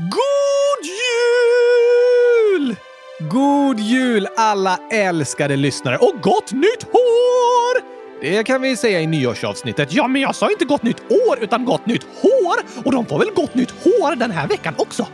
God 0.00 0.86
jul! 2.58 2.76
God 3.30 3.80
jul 3.80 4.28
alla 4.36 4.78
älskade 4.92 5.56
lyssnare 5.56 5.96
och 5.96 6.14
gott 6.22 6.52
nytt 6.52 6.82
hår! 6.92 7.82
Det 8.20 8.44
kan 8.44 8.62
vi 8.62 8.76
säga 8.76 9.00
i 9.00 9.06
nyårsavsnittet. 9.06 9.92
Ja, 9.92 10.08
men 10.08 10.22
jag 10.22 10.34
sa 10.34 10.50
inte 10.50 10.64
gott 10.64 10.82
nytt 10.82 11.00
år 11.10 11.38
utan 11.40 11.64
gott 11.64 11.86
nytt 11.86 12.06
hår! 12.22 12.84
Och 12.84 12.92
de 12.92 13.06
får 13.06 13.18
väl 13.18 13.30
gott 13.34 13.54
nytt 13.54 13.70
hår 13.70 14.16
den 14.16 14.30
här 14.30 14.48
veckan 14.48 14.74
också? 14.76 15.06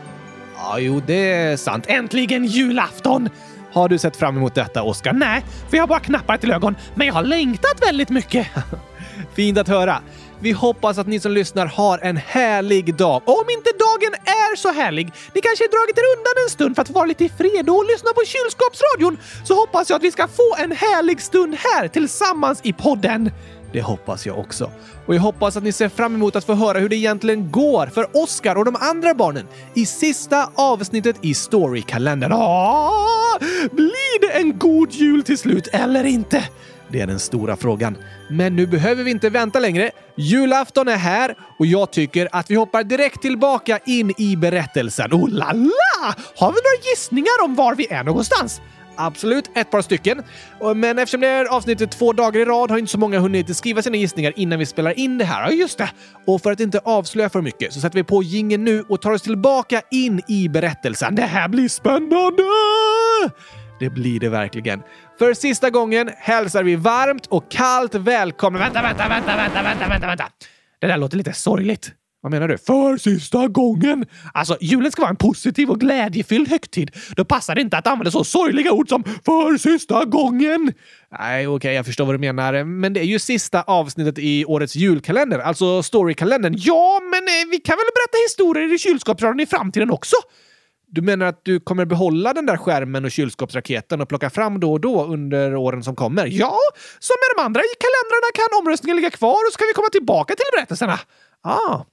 Ja, 0.57 0.79
jo, 0.79 1.01
det 1.07 1.31
är 1.31 1.57
sant. 1.57 1.85
Äntligen 1.87 2.45
julafton! 2.45 3.29
Har 3.73 3.89
du 3.89 3.97
sett 3.97 4.15
fram 4.15 4.37
emot 4.37 4.55
detta, 4.55 4.83
Oskar? 4.83 5.13
Nej, 5.13 5.45
för 5.69 5.77
jag 5.77 5.83
har 5.83 5.87
bara 5.87 5.99
knappar 5.99 6.37
till 6.37 6.51
ögon. 6.51 6.75
Men 6.95 7.07
jag 7.07 7.13
har 7.13 7.23
längtat 7.23 7.87
väldigt 7.87 8.09
mycket. 8.09 8.47
Fint 9.35 9.57
att 9.57 9.67
höra. 9.67 10.01
Vi 10.39 10.51
hoppas 10.51 10.97
att 10.97 11.07
ni 11.07 11.19
som 11.19 11.31
lyssnar 11.31 11.65
har 11.65 11.99
en 11.99 12.17
härlig 12.17 12.95
dag. 12.95 13.21
Och 13.25 13.41
om 13.41 13.49
inte 13.49 13.69
dagen 13.69 14.13
är 14.25 14.55
så 14.55 14.71
härlig, 14.71 15.13
ni 15.33 15.41
kanske 15.41 15.63
dragit 15.63 15.97
er 15.97 16.17
undan 16.17 16.43
en 16.45 16.49
stund 16.49 16.75
för 16.75 16.81
att 16.81 16.87
få 16.87 16.93
vara 16.93 17.05
lite 17.05 17.25
i 17.25 17.29
fred 17.29 17.69
och 17.69 17.85
lyssna 17.85 18.09
på 18.15 18.21
kylskåpsradion, 18.25 19.17
så 19.43 19.55
hoppas 19.55 19.89
jag 19.89 19.97
att 19.97 20.03
vi 20.03 20.11
ska 20.11 20.27
få 20.27 20.55
en 20.59 20.71
härlig 20.71 21.21
stund 21.21 21.55
här 21.55 21.87
tillsammans 21.87 22.59
i 22.63 22.73
podden. 22.73 23.31
Det 23.73 23.81
hoppas 23.81 24.25
jag 24.25 24.39
också. 24.39 24.71
Och 25.05 25.15
jag 25.15 25.21
hoppas 25.21 25.57
att 25.57 25.63
ni 25.63 25.71
ser 25.71 25.89
fram 25.89 26.15
emot 26.15 26.35
att 26.35 26.45
få 26.45 26.53
höra 26.53 26.79
hur 26.79 26.89
det 26.89 26.95
egentligen 26.95 27.51
går 27.51 27.87
för 27.87 28.07
Oscar 28.13 28.55
och 28.55 28.65
de 28.65 28.75
andra 28.75 29.13
barnen 29.13 29.47
i 29.73 29.85
sista 29.85 30.49
avsnittet 30.55 31.15
i 31.21 31.33
Storykalendern. 31.33 32.31
Ah, 32.33 33.39
blir 33.71 34.21
det 34.21 34.39
en 34.39 34.59
god 34.59 34.91
jul 34.91 35.23
till 35.23 35.37
slut 35.37 35.67
eller 35.67 36.03
inte? 36.03 36.43
Det 36.95 37.01
är 37.01 37.07
den 37.07 37.19
stora 37.19 37.55
frågan. 37.55 37.97
Men 38.29 38.55
nu 38.55 38.67
behöver 38.67 39.03
vi 39.03 39.11
inte 39.11 39.29
vänta 39.29 39.59
längre. 39.59 39.91
Julafton 40.17 40.87
är 40.87 40.97
här 40.97 41.35
och 41.59 41.65
jag 41.65 41.91
tycker 41.91 42.29
att 42.31 42.51
vi 42.51 42.55
hoppar 42.55 42.83
direkt 42.83 43.21
tillbaka 43.21 43.79
in 43.85 44.13
i 44.17 44.35
berättelsen. 44.35 45.13
Oh 45.13 45.29
la 45.29 45.51
la! 45.51 46.15
Har 46.35 46.51
vi 46.51 46.55
några 46.55 46.89
gissningar 46.89 47.43
om 47.43 47.55
var 47.55 47.75
vi 47.75 47.87
är 47.89 48.03
någonstans? 48.03 48.61
Absolut, 48.95 49.49
ett 49.55 49.71
par 49.71 49.81
stycken. 49.81 50.23
Men 50.75 50.99
eftersom 50.99 51.21
det 51.21 51.27
är 51.27 51.45
avsnittet 51.45 51.91
två 51.91 52.13
dagar 52.13 52.41
i 52.41 52.45
rad 52.45 52.71
har 52.71 52.77
inte 52.77 52.91
så 52.91 52.99
många 52.99 53.19
hunnit 53.19 53.57
skriva 53.57 53.81
sina 53.81 53.97
gissningar 53.97 54.33
innan 54.35 54.59
vi 54.59 54.65
spelar 54.65 54.99
in 54.99 55.17
det 55.17 55.25
här. 55.25 55.41
Ja, 55.43 55.51
just 55.51 55.77
det! 55.77 55.89
Och 56.25 56.41
för 56.41 56.51
att 56.51 56.59
inte 56.59 56.79
avslöja 56.79 57.29
för 57.29 57.41
mycket 57.41 57.73
så 57.73 57.79
sätter 57.79 57.95
vi 57.95 58.03
på 58.03 58.23
gingen 58.23 58.63
nu 58.63 58.81
och 58.89 59.01
tar 59.01 59.11
oss 59.11 59.21
tillbaka 59.21 59.81
in 59.91 60.21
i 60.27 60.49
berättelsen. 60.49 61.15
Det 61.15 61.21
här 61.21 61.47
blir 61.47 61.69
spännande! 61.69 62.43
Det 63.79 63.89
blir 63.89 64.19
det 64.19 64.29
verkligen. 64.29 64.81
För 65.19 65.33
sista 65.33 65.69
gången 65.69 66.09
hälsar 66.17 66.63
vi 66.63 66.75
varmt 66.75 67.27
och 67.27 67.51
kallt 67.51 67.95
välkomna... 67.95 68.59
Vänta, 68.59 68.81
vänta, 68.81 69.07
vänta, 69.07 69.35
vänta, 69.37 69.63
vänta, 69.63 69.87
vänta, 69.87 70.07
vänta! 70.07 70.25
Det 70.79 70.87
där 70.87 70.97
låter 70.97 71.17
lite 71.17 71.33
sorgligt. 71.33 71.91
Vad 72.21 72.31
menar 72.31 72.47
du? 72.47 72.57
För 72.57 72.97
sista 72.97 73.47
gången! 73.47 74.05
Alltså, 74.33 74.57
julen 74.61 74.91
ska 74.91 75.01
vara 75.01 75.09
en 75.09 75.15
positiv 75.15 75.69
och 75.69 75.79
glädjefylld 75.79 76.47
högtid. 76.47 76.91
Då 77.15 77.25
passar 77.25 77.55
det 77.55 77.61
inte 77.61 77.77
att 77.77 77.87
använda 77.87 78.11
så 78.11 78.23
sorgliga 78.23 78.71
ord 78.71 78.89
som 78.89 79.03
för 79.03 79.57
sista 79.57 80.05
gången. 80.05 80.73
Nej, 81.19 81.47
okej, 81.47 81.55
okay, 81.55 81.73
jag 81.73 81.85
förstår 81.85 82.05
vad 82.05 82.15
du 82.15 82.19
menar. 82.19 82.63
Men 82.63 82.93
det 82.93 82.99
är 82.99 83.03
ju 83.03 83.19
sista 83.19 83.61
avsnittet 83.61 84.19
i 84.19 84.45
årets 84.45 84.75
julkalender, 84.75 85.39
alltså 85.39 85.83
storykalendern. 85.83 86.55
Ja, 86.57 87.01
men 87.11 87.23
eh, 87.23 87.49
vi 87.51 87.57
kan 87.57 87.77
väl 87.77 87.85
berätta 87.95 88.17
historier 88.27 88.73
i 88.73 88.77
kylskåpsradion 88.77 89.39
i 89.39 89.45
framtiden 89.45 89.91
också? 89.91 90.15
Du 90.95 91.01
menar 91.01 91.25
att 91.25 91.45
du 91.45 91.59
kommer 91.59 91.85
behålla 91.85 92.33
den 92.33 92.45
där 92.45 92.57
skärmen 92.57 93.05
och 93.05 93.11
kylskåpsraketen 93.11 94.01
och 94.01 94.09
plocka 94.09 94.29
fram 94.29 94.59
då 94.59 94.71
och 94.71 94.81
då 94.81 95.05
under 95.05 95.55
åren 95.55 95.83
som 95.83 95.95
kommer? 95.95 96.25
Ja, 96.25 96.57
som 96.99 97.15
med 97.21 97.37
de 97.37 97.45
andra 97.45 97.61
i 97.61 97.73
kalendrarna 97.85 98.29
kan 98.33 98.59
omröstningen 98.59 98.95
ligga 98.95 99.09
kvar 99.09 99.39
och 99.47 99.53
så 99.53 99.57
kan 99.57 99.67
vi 99.67 99.73
komma 99.73 99.89
tillbaka 99.89 100.33
till 100.35 100.45
berättelserna. 100.57 100.99
Ah, 101.43 101.83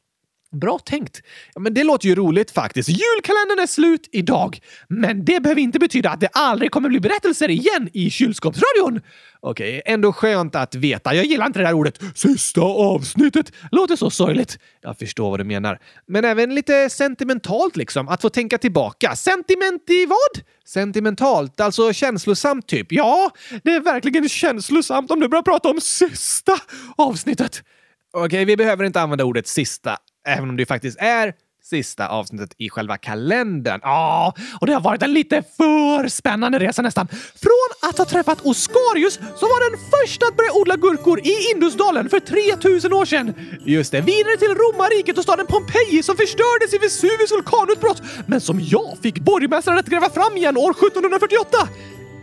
Bra 0.52 0.78
tänkt. 0.78 1.22
Ja, 1.54 1.60
men 1.60 1.74
det 1.74 1.84
låter 1.84 2.08
ju 2.08 2.14
roligt 2.14 2.50
faktiskt. 2.50 2.88
Julkalendern 2.88 3.58
är 3.58 3.66
slut 3.66 4.08
idag. 4.12 4.58
Men 4.88 5.24
det 5.24 5.42
behöver 5.42 5.60
inte 5.60 5.78
betyda 5.78 6.10
att 6.10 6.20
det 6.20 6.28
aldrig 6.32 6.70
kommer 6.70 6.88
bli 6.88 7.00
berättelser 7.00 7.50
igen 7.50 7.88
i 7.92 8.10
kylskåpsradion. 8.10 9.00
Okej, 9.40 9.78
okay, 9.78 9.92
ändå 9.94 10.12
skönt 10.12 10.54
att 10.54 10.74
veta. 10.74 11.14
Jag 11.14 11.24
gillar 11.24 11.46
inte 11.46 11.58
det 11.58 11.64
där 11.64 11.72
ordet 11.72 12.00
“sista 12.14 12.60
avsnittet”. 12.60 13.52
Låter 13.70 13.96
så 13.96 14.10
sorgligt. 14.10 14.58
Jag 14.80 14.98
förstår 14.98 15.30
vad 15.30 15.40
du 15.40 15.44
menar. 15.44 15.78
Men 16.06 16.24
även 16.24 16.54
lite 16.54 16.90
sentimentalt 16.90 17.76
liksom, 17.76 18.08
att 18.08 18.22
få 18.22 18.28
tänka 18.28 18.58
tillbaka. 18.58 19.16
Sentiment 19.16 19.90
i 19.90 20.06
vad? 20.06 20.44
Sentimentalt, 20.64 21.60
alltså 21.60 21.92
känslosamt 21.92 22.68
typ. 22.68 22.92
Ja, 22.92 23.30
det 23.64 23.70
är 23.70 23.80
verkligen 23.80 24.28
känslosamt 24.28 25.10
om 25.10 25.20
du 25.20 25.28
börjar 25.28 25.42
prata 25.42 25.68
om 25.70 25.80
sista 25.80 26.52
avsnittet. 26.96 27.62
Okej, 28.12 28.26
okay, 28.26 28.44
vi 28.44 28.56
behöver 28.56 28.84
inte 28.84 29.00
använda 29.00 29.24
ordet 29.24 29.46
sista 29.46 29.98
Även 30.28 30.48
om 30.48 30.56
det 30.56 30.66
faktiskt 30.66 30.98
är 30.98 31.32
sista 31.64 32.08
avsnittet 32.08 32.54
i 32.58 32.70
själva 32.70 32.96
kalendern. 32.96 33.80
Ja, 33.82 34.34
och 34.60 34.66
det 34.66 34.72
har 34.72 34.80
varit 34.80 35.02
en 35.02 35.12
lite 35.12 35.42
för 35.56 36.08
spännande 36.08 36.58
resa 36.58 36.82
nästan. 36.82 37.08
Från 37.44 37.90
att 37.90 37.98
ha 37.98 38.04
träffat 38.04 38.40
Oscarius 38.40 39.14
som 39.14 39.48
var 39.52 39.70
den 39.70 39.78
första 39.90 40.26
att 40.26 40.36
börja 40.36 40.52
odla 40.52 40.76
gurkor 40.76 41.20
i 41.20 41.50
Indusdalen 41.54 42.08
för 42.08 42.20
3000 42.20 42.92
år 42.92 43.04
sedan. 43.04 43.34
Just 43.66 43.92
det, 43.92 44.00
vidare 44.00 44.36
till 44.36 44.48
romarriket 44.48 45.18
och 45.18 45.24
staden 45.24 45.46
Pompeji 45.46 46.02
som 46.02 46.16
förstördes 46.16 46.74
i 46.74 46.78
Vesuvius 46.78 47.32
vulkanutbrott 47.32 48.02
men 48.26 48.40
som 48.40 48.60
jag 48.60 48.98
fick 49.02 49.18
borgmästaren 49.18 49.78
att 49.78 49.86
gräva 49.86 50.10
fram 50.10 50.36
igen 50.36 50.56
år 50.56 50.70
1748. 50.70 51.58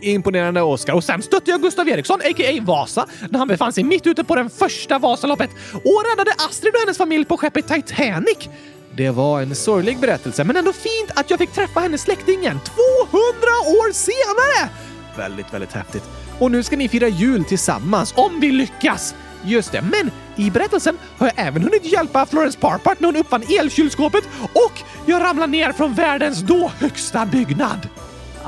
Imponerande 0.02 0.62
Oscar. 0.62 0.94
Och 0.94 1.04
sen 1.04 1.22
stötte 1.22 1.52
jag 1.52 1.62
Gustav 1.62 1.90
Eriksson, 1.90 2.20
a.k.a. 2.20 2.62
Vasa, 2.62 3.06
när 3.30 3.40
han 3.40 3.48
befann 3.48 3.74
sig 3.74 3.84
mitt 3.84 4.08
ute 4.08 4.24
på 4.24 4.36
den 4.36 4.50
första 4.50 5.00
Vasaloppet 5.00 5.50
och 5.74 6.04
räddade 6.10 6.32
Astrid 6.50 6.74
och 6.74 6.80
hennes 6.80 6.98
familj 6.98 7.26
på 7.26 7.38
skeppet 7.38 7.68
Titanic. 7.68 8.50
Det 8.96 9.10
var 9.10 9.42
en 9.42 9.56
sorglig 9.56 10.00
berättelse, 10.00 10.44
men 10.44 10.58
ändå 10.58 10.74
fint 10.74 11.12
att 11.16 11.30
jag 11.30 11.40
fick 11.40 11.52
träffa 11.52 11.80
hennes 11.80 12.02
släkting 12.02 12.40
igen 12.40 12.60
200 12.60 13.26
år 13.66 13.94
senare! 13.94 14.70
Väldigt, 15.18 15.54
väldigt 15.54 15.74
häftigt. 15.74 16.04
Och 16.40 16.52
nu 16.52 16.64
ska 16.64 16.78
ni 16.78 16.90
fira 16.90 17.08
jul 17.08 17.44
tillsammans, 17.44 18.14
om 18.16 18.40
vi 18.40 18.52
lyckas! 18.52 19.16
Just 19.44 19.72
det, 19.72 19.82
men 19.82 20.12
i 20.36 20.52
berättelsen 20.52 20.98
har 21.18 21.28
jag 21.28 21.48
även 21.48 21.64
hunnit 21.64 21.86
hjälpa 21.86 22.26
Florence 22.26 22.60
Parpart 22.60 23.00
när 23.00 23.08
hon 23.08 23.16
uppfann 23.16 23.44
elkylskåpet 23.60 24.24
och 24.42 24.82
jag 25.06 25.22
ramlade 25.22 25.52
ner 25.52 25.72
från 25.72 25.94
världens 25.94 26.40
då 26.40 26.72
högsta 26.80 27.26
byggnad. 27.26 27.88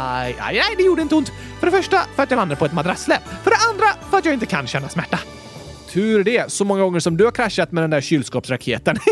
Aj, 0.02 0.36
aj, 0.40 0.60
aj, 0.60 0.76
det 0.78 0.84
gjorde 0.84 1.02
inte 1.02 1.16
ont. 1.16 1.32
För 1.60 1.66
det 1.68 1.72
första 1.72 1.98
för 2.16 2.24
att 2.24 2.32
jag 2.32 2.38
landade 2.38 2.60
på 2.60 2.66
ett 2.66 2.74
madrasssläp. 2.74 3.24
För 3.44 3.52
det 3.52 3.58
andra 3.70 3.86
för 4.10 4.18
att 4.18 4.26
jag 4.26 4.34
inte 4.34 4.46
kan 4.46 4.68
känna 4.68 4.90
smärta. 4.90 5.20
Tur 5.90 6.24
det, 6.24 6.52
så 6.52 6.66
många 6.66 6.82
gånger 6.82 7.00
som 7.00 7.18
du 7.18 7.24
har 7.24 7.32
kraschat 7.32 7.72
med 7.72 7.84
den 7.84 7.90
där 7.90 8.02
kylskåpsraketen. 8.02 8.98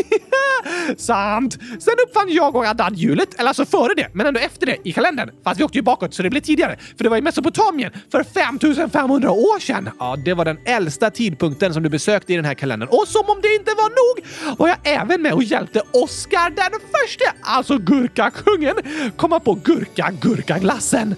Sant! 0.98 1.58
Sen 1.62 1.94
uppfann 2.06 2.28
jag 2.28 2.56
och 2.56 2.64
Adad 2.64 2.96
hjulet, 2.96 3.34
eller 3.34 3.48
alltså 3.48 3.64
före 3.66 3.94
det, 3.96 4.08
men 4.12 4.26
ändå 4.26 4.40
efter 4.40 4.66
det 4.66 4.76
i 4.84 4.92
kalendern. 4.92 5.30
Fast 5.44 5.60
vi 5.60 5.64
åkte 5.64 5.78
ju 5.78 5.82
bakåt 5.82 6.14
så 6.14 6.22
det 6.22 6.30
blev 6.30 6.40
tidigare, 6.40 6.76
för 6.96 7.04
det 7.04 7.10
var 7.10 7.16
i 7.16 7.22
Mesopotamien 7.22 7.92
för 8.12 8.24
5500 8.24 9.30
år 9.30 9.60
sedan. 9.60 9.90
Ja, 9.98 10.16
det 10.24 10.34
var 10.34 10.44
den 10.44 10.58
äldsta 10.64 11.10
tidpunkten 11.10 11.74
som 11.74 11.82
du 11.82 11.88
besökte 11.88 12.32
i 12.32 12.36
den 12.36 12.44
här 12.44 12.54
kalendern. 12.54 12.88
Och 12.88 13.08
som 13.08 13.22
om 13.26 13.38
det 13.42 13.54
inte 13.54 13.70
var 13.76 13.90
nog 13.90 14.56
var 14.58 14.68
jag 14.68 14.78
även 14.82 15.22
med 15.22 15.32
och 15.32 15.42
hjälpte 15.42 15.82
Oscar 15.92 16.50
den 16.50 16.80
förste, 16.80 17.24
alltså 17.40 17.78
gurkakungen, 17.78 18.74
komma 19.16 19.40
på 19.40 19.54
gurka-gurkaglassen. 19.54 21.14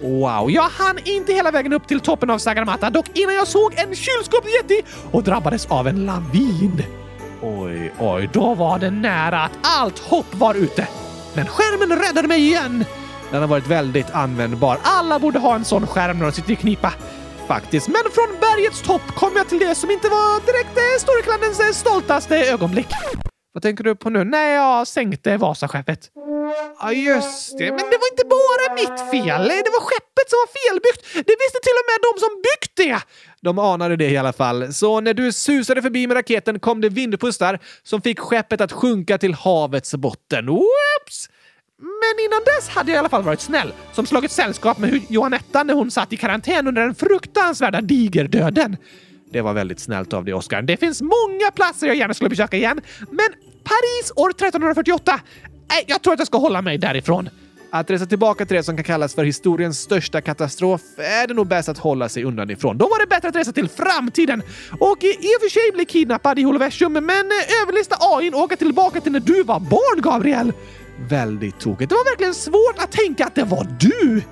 Wow, 0.00 0.50
jag 0.50 0.62
hann 0.62 0.98
inte 1.04 1.32
hela 1.32 1.50
vägen 1.50 1.72
upp 1.72 1.88
till 1.88 2.00
toppen 2.00 2.30
av 2.30 2.38
Sagarmatha, 2.38 2.90
dock 2.90 3.18
innan 3.18 3.34
jag 3.34 3.48
såg 3.48 3.74
en 3.76 3.94
kylskåpsjätte 3.94 4.74
och 5.10 5.22
drabbades 5.22 5.66
av 5.66 5.88
en 5.88 6.06
lavin. 6.06 7.01
Oj, 7.44 7.92
oj, 7.98 8.30
då 8.32 8.54
var 8.54 8.78
det 8.78 8.90
nära 8.90 9.40
att 9.40 9.58
allt 9.62 9.98
hopp 9.98 10.34
var 10.34 10.54
ute. 10.54 10.88
Men 11.34 11.46
skärmen 11.46 11.98
räddade 11.98 12.28
mig 12.28 12.40
igen! 12.40 12.84
Den 13.30 13.40
har 13.40 13.48
varit 13.48 13.66
väldigt 13.66 14.10
användbar. 14.10 14.78
Alla 14.82 15.18
borde 15.18 15.38
ha 15.38 15.54
en 15.54 15.64
sån 15.64 15.86
skärm 15.86 16.18
när 16.18 16.24
de 16.24 16.32
sitter 16.32 16.52
i 16.52 16.56
knipa. 16.56 16.92
Faktiskt. 17.46 17.88
Men 17.88 18.02
från 18.12 18.40
bergets 18.40 18.82
topp 18.82 19.02
kom 19.14 19.30
jag 19.36 19.48
till 19.48 19.58
det 19.58 19.74
som 19.74 19.90
inte 19.90 20.08
var 20.08 20.46
direkt 20.46 20.78
eh, 20.78 21.72
stoltaste 21.72 22.36
ögonblick. 22.36 22.88
Vad 23.52 23.62
tänker 23.62 23.84
du 23.84 23.94
på 23.94 24.10
nu? 24.10 24.24
Nej, 24.24 24.54
jag 24.54 24.86
sänkte 24.86 25.36
Vasaskeppet. 25.36 26.10
Ja, 26.80 26.92
just 26.92 27.58
det. 27.58 27.64
Men 27.64 27.78
det 27.78 27.98
var 27.98 28.10
inte 28.12 28.24
bara 28.24 28.74
mitt 28.74 29.10
fel. 29.10 29.48
Det 29.48 29.70
var 29.70 29.80
skeppet 29.80 30.30
som 30.30 30.38
var 30.44 30.50
felbyggt. 30.70 31.14
Det 31.14 31.36
visste 31.42 31.58
till 31.62 31.76
och 31.80 31.86
med 31.90 31.98
de 32.02 32.20
som 32.20 32.42
byggt 32.42 32.76
det. 32.76 33.00
De 33.40 33.58
anade 33.58 33.96
det 33.96 34.10
i 34.10 34.16
alla 34.16 34.32
fall. 34.32 34.72
Så 34.72 35.00
när 35.00 35.14
du 35.14 35.32
susade 35.32 35.82
förbi 35.82 36.06
med 36.06 36.16
raketen 36.16 36.60
kom 36.60 36.80
det 36.80 36.88
vindpustar 36.88 37.58
som 37.82 38.02
fick 38.02 38.18
skeppet 38.18 38.60
att 38.60 38.72
sjunka 38.72 39.18
till 39.18 39.34
havets 39.34 39.94
botten. 39.94 40.46
Whoops! 40.46 41.28
Men 41.78 42.24
innan 42.24 42.40
dess 42.44 42.68
hade 42.68 42.90
jag 42.90 42.96
i 42.96 42.98
alla 42.98 43.08
fall 43.08 43.22
varit 43.22 43.40
snäll, 43.40 43.72
som 43.92 44.06
slagit 44.06 44.30
sällskap 44.30 44.78
med 44.78 45.00
Johannetta 45.08 45.62
när 45.62 45.74
hon 45.74 45.90
satt 45.90 46.12
i 46.12 46.16
karantän 46.16 46.68
under 46.68 46.82
den 46.82 46.94
fruktansvärda 46.94 47.80
digerdöden. 47.80 48.76
Det 49.32 49.40
var 49.40 49.52
väldigt 49.52 49.80
snällt 49.80 50.12
av 50.12 50.24
dig, 50.24 50.34
Oscar. 50.34 50.62
Det 50.62 50.76
finns 50.76 51.02
många 51.02 51.50
platser 51.54 51.86
jag 51.86 51.96
gärna 51.96 52.14
skulle 52.14 52.30
besöka 52.30 52.56
igen, 52.56 52.80
men 52.98 53.28
Paris 53.64 54.12
år 54.16 54.30
1348? 54.30 55.20
Nej, 55.70 55.84
jag 55.86 56.02
tror 56.02 56.12
att 56.12 56.18
jag 56.18 56.26
ska 56.26 56.38
hålla 56.38 56.62
mig 56.62 56.78
därifrån. 56.78 57.28
Att 57.70 57.90
resa 57.90 58.06
tillbaka 58.06 58.46
till 58.46 58.56
det 58.56 58.62
som 58.62 58.76
kan 58.76 58.84
kallas 58.84 59.14
för 59.14 59.24
historiens 59.24 59.78
största 59.78 60.20
katastrof 60.20 60.80
är 60.96 61.26
det 61.26 61.34
nog 61.34 61.46
bäst 61.46 61.68
att 61.68 61.78
hålla 61.78 62.08
sig 62.08 62.24
undan 62.24 62.50
ifrån. 62.50 62.78
Då 62.78 62.88
var 62.88 63.00
det 63.00 63.06
bättre 63.06 63.28
att 63.28 63.36
resa 63.36 63.52
till 63.52 63.68
framtiden 63.68 64.42
och 64.80 65.04
i 65.04 65.08
och 65.10 65.40
för 65.42 65.48
sig 65.50 65.72
bli 65.74 65.84
kidnappad 65.84 66.38
i 66.38 66.42
holoversum, 66.42 66.92
men 66.92 67.06
eh, 67.06 67.62
överlista 67.62 67.96
AIn 68.00 68.34
och 68.34 68.40
åka 68.40 68.56
tillbaka 68.56 69.00
till 69.00 69.12
när 69.12 69.20
du 69.20 69.42
var 69.42 69.60
barn, 69.60 70.02
Gabriel. 70.02 70.52
väldigt 71.08 71.60
tokigt. 71.60 71.88
Det 71.90 71.94
var 71.94 72.04
verkligen 72.04 72.34
svårt 72.34 72.78
att 72.78 72.92
tänka 72.92 73.24
att 73.26 73.34
det 73.34 73.44
var 73.44 73.66
du! 73.80 74.22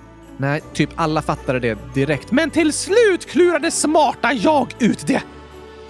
Nej, 0.40 0.60
typ 0.72 0.90
alla 0.96 1.22
fattade 1.22 1.60
det 1.60 1.78
direkt. 1.94 2.32
Men 2.32 2.50
till 2.50 2.72
slut 2.72 3.26
klurade 3.26 3.70
smarta 3.70 4.32
jag 4.32 4.74
ut 4.78 5.06
det. 5.06 5.22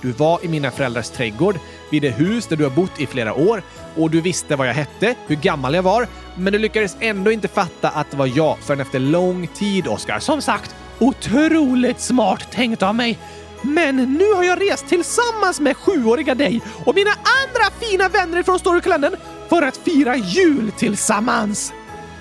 Du 0.02 0.12
var 0.12 0.44
i 0.44 0.49
mina 0.49 0.70
föräldrars 0.70 1.08
trädgård, 1.11 1.58
vid 1.91 2.02
det 2.02 2.11
hus 2.11 2.47
där 2.47 2.56
du 2.56 2.64
har 2.64 2.70
bott 2.70 3.00
i 3.00 3.06
flera 3.06 3.35
år 3.35 3.62
och 3.97 4.11
du 4.11 4.20
visste 4.20 4.56
vad 4.56 4.69
jag 4.69 4.75
hette, 4.75 5.14
hur 5.26 5.37
gammal 5.37 5.75
jag 5.75 5.82
var, 5.82 6.06
men 6.37 6.52
du 6.52 6.58
lyckades 6.58 6.97
ändå 7.00 7.32
inte 7.32 7.49
fatta 7.49 7.88
att 7.88 8.11
det 8.11 8.17
var 8.17 8.31
jag 8.37 8.58
förrän 8.58 8.81
efter 8.81 8.99
lång 8.99 9.47
tid, 9.47 9.88
Oscar. 9.88 10.19
Som 10.19 10.43
sagt, 10.43 10.75
otroligt 10.99 12.00
smart 12.00 12.52
tänkt 12.52 12.82
av 12.82 12.94
mig. 12.94 13.19
Men 13.62 13.97
nu 13.97 14.32
har 14.35 14.44
jag 14.44 14.61
rest 14.61 14.88
tillsammans 14.88 15.61
med 15.61 15.76
sjuåriga 15.76 16.35
dig 16.35 16.61
och 16.85 16.94
mina 16.94 17.11
andra 17.11 17.70
fina 17.81 18.08
vänner 18.08 18.43
från 18.43 18.58
Storykalendern 18.58 19.17
för 19.49 19.62
att 19.62 19.76
fira 19.76 20.17
jul 20.17 20.73
tillsammans. 20.79 21.73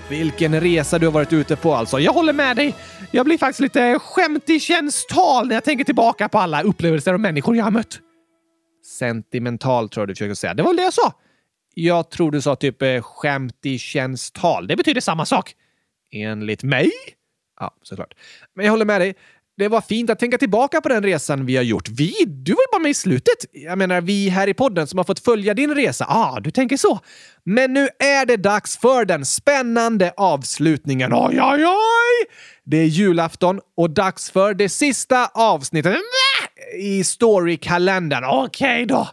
Vilken 0.10 0.62
resa 0.62 1.00
du 1.00 1.08
har 1.08 1.12
varit 1.12 1.34
ute 1.34 1.56
på 1.56 1.74
alltså. 1.74 2.00
Jag 2.00 2.14
håller 2.14 2.34
med 2.34 2.56
dig. 2.56 2.76
Jag 3.12 3.26
blir 3.26 3.38
faktiskt 3.38 3.60
lite 3.60 4.00
skämtig 4.00 4.62
känstal 4.62 5.48
när 5.48 5.56
jag 5.56 5.64
tänker 5.64 5.84
tillbaka 5.84 6.30
på 6.30 6.38
alla 6.40 6.62
upplevelser 6.64 7.14
och 7.14 7.20
människor 7.20 7.56
jag 7.56 7.64
har 7.64 7.72
mött. 7.72 8.00
Sentimental 9.00 9.90
tror 9.90 10.02
jag 10.02 10.08
du 10.08 10.16
försöker 10.16 10.34
säga. 10.34 10.54
Det 10.54 10.64
var 10.64 10.70
väl 10.70 10.78
det 10.78 10.84
jag 10.84 10.94
sa? 10.94 11.14
Jag 11.74 12.10
tror 12.10 12.32
du 12.32 12.42
sa 12.42 12.56
typ 12.56 12.82
eh, 12.82 13.02
skämtig 13.02 13.80
känstal. 13.80 14.68
Det 14.68 14.76
betyder 14.76 15.02
samma 15.02 15.26
sak. 15.26 15.54
Enligt 16.12 16.64
mig? 16.64 16.92
Ja, 17.60 17.76
såklart. 17.84 18.14
Men 18.56 18.66
jag 18.66 18.72
håller 18.72 18.86
med 18.86 19.02
dig. 19.02 19.16
Det 19.60 19.68
var 19.68 19.82
fint 19.82 20.10
att 20.10 20.20
tänka 20.20 20.38
tillbaka 20.38 20.82
på 20.82 20.90
den 20.90 21.04
resan 21.04 21.46
vi 21.46 21.56
har 21.56 21.64
gjort. 21.64 21.90
Vi? 21.90 22.14
Du 22.26 22.52
var 22.52 22.62
ju 22.62 22.72
bara 22.72 22.82
med 22.82 22.92
i 22.92 22.94
slutet. 22.94 23.36
Jag 23.52 23.78
menar, 23.78 24.02
vi 24.02 24.30
här 24.30 24.48
i 24.48 24.54
podden 24.54 24.88
som 24.88 24.98
har 24.98 25.04
fått 25.04 25.20
följa 25.20 25.54
din 25.54 25.76
resa. 25.76 26.06
Ah, 26.10 26.40
du 26.40 26.52
tänker 26.52 26.78
så. 26.78 27.00
Men 27.44 27.74
nu 27.74 27.90
är 28.00 28.26
det 28.26 28.38
dags 28.38 28.78
för 28.78 29.06
den 29.06 29.26
spännande 29.26 30.14
avslutningen. 30.18 31.14
Oj, 31.14 31.42
oj, 31.42 31.66
oj! 31.66 32.28
Det 32.66 32.78
är 32.78 32.86
julafton 32.86 33.60
och 33.78 33.90
dags 33.90 34.32
för 34.32 34.54
det 34.54 34.70
sista 34.70 35.28
avsnittet 35.34 35.98
i 36.82 37.04
storykalendern. 37.04 38.24
Okej 38.24 38.84
okay 38.84 38.86
då. 38.86 39.08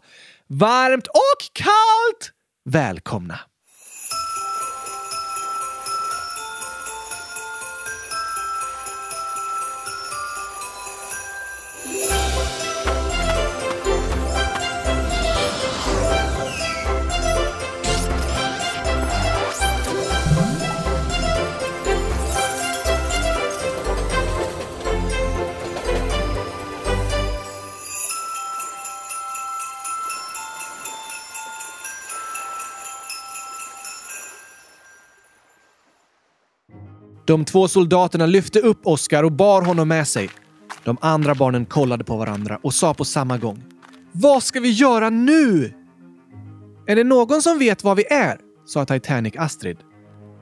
Varmt 0.48 1.06
och 1.06 1.52
kallt 1.52 2.32
välkomna! 2.64 3.38
De 37.26 37.44
två 37.44 37.69
soldaterna 37.69 38.26
lyfte 38.26 38.61
upp 38.61 38.81
Oskar 38.87 39.23
och 39.23 39.32
bar 39.32 39.62
honom 39.62 39.88
med 39.88 40.08
sig. 40.08 40.31
De 40.84 40.96
andra 41.00 41.34
barnen 41.34 41.67
kollade 41.67 42.05
på 42.05 42.17
varandra 42.17 42.58
och 42.62 42.75
sa 42.75 42.94
på 42.94 43.05
samma 43.05 43.38
gång. 43.38 43.64
Vad 44.12 44.43
ska 44.43 44.61
vi 44.61 44.70
göra 44.70 45.11
nu? 45.11 45.73
Är 46.87 46.96
det 46.96 47.05
någon 47.05 47.43
som 47.43 47.58
vet 47.58 47.84
var 47.84 47.94
vi 47.94 48.05
är? 48.05 48.38
sa 48.67 48.84
Titanic 48.84 49.34
Astrid. 49.37 49.76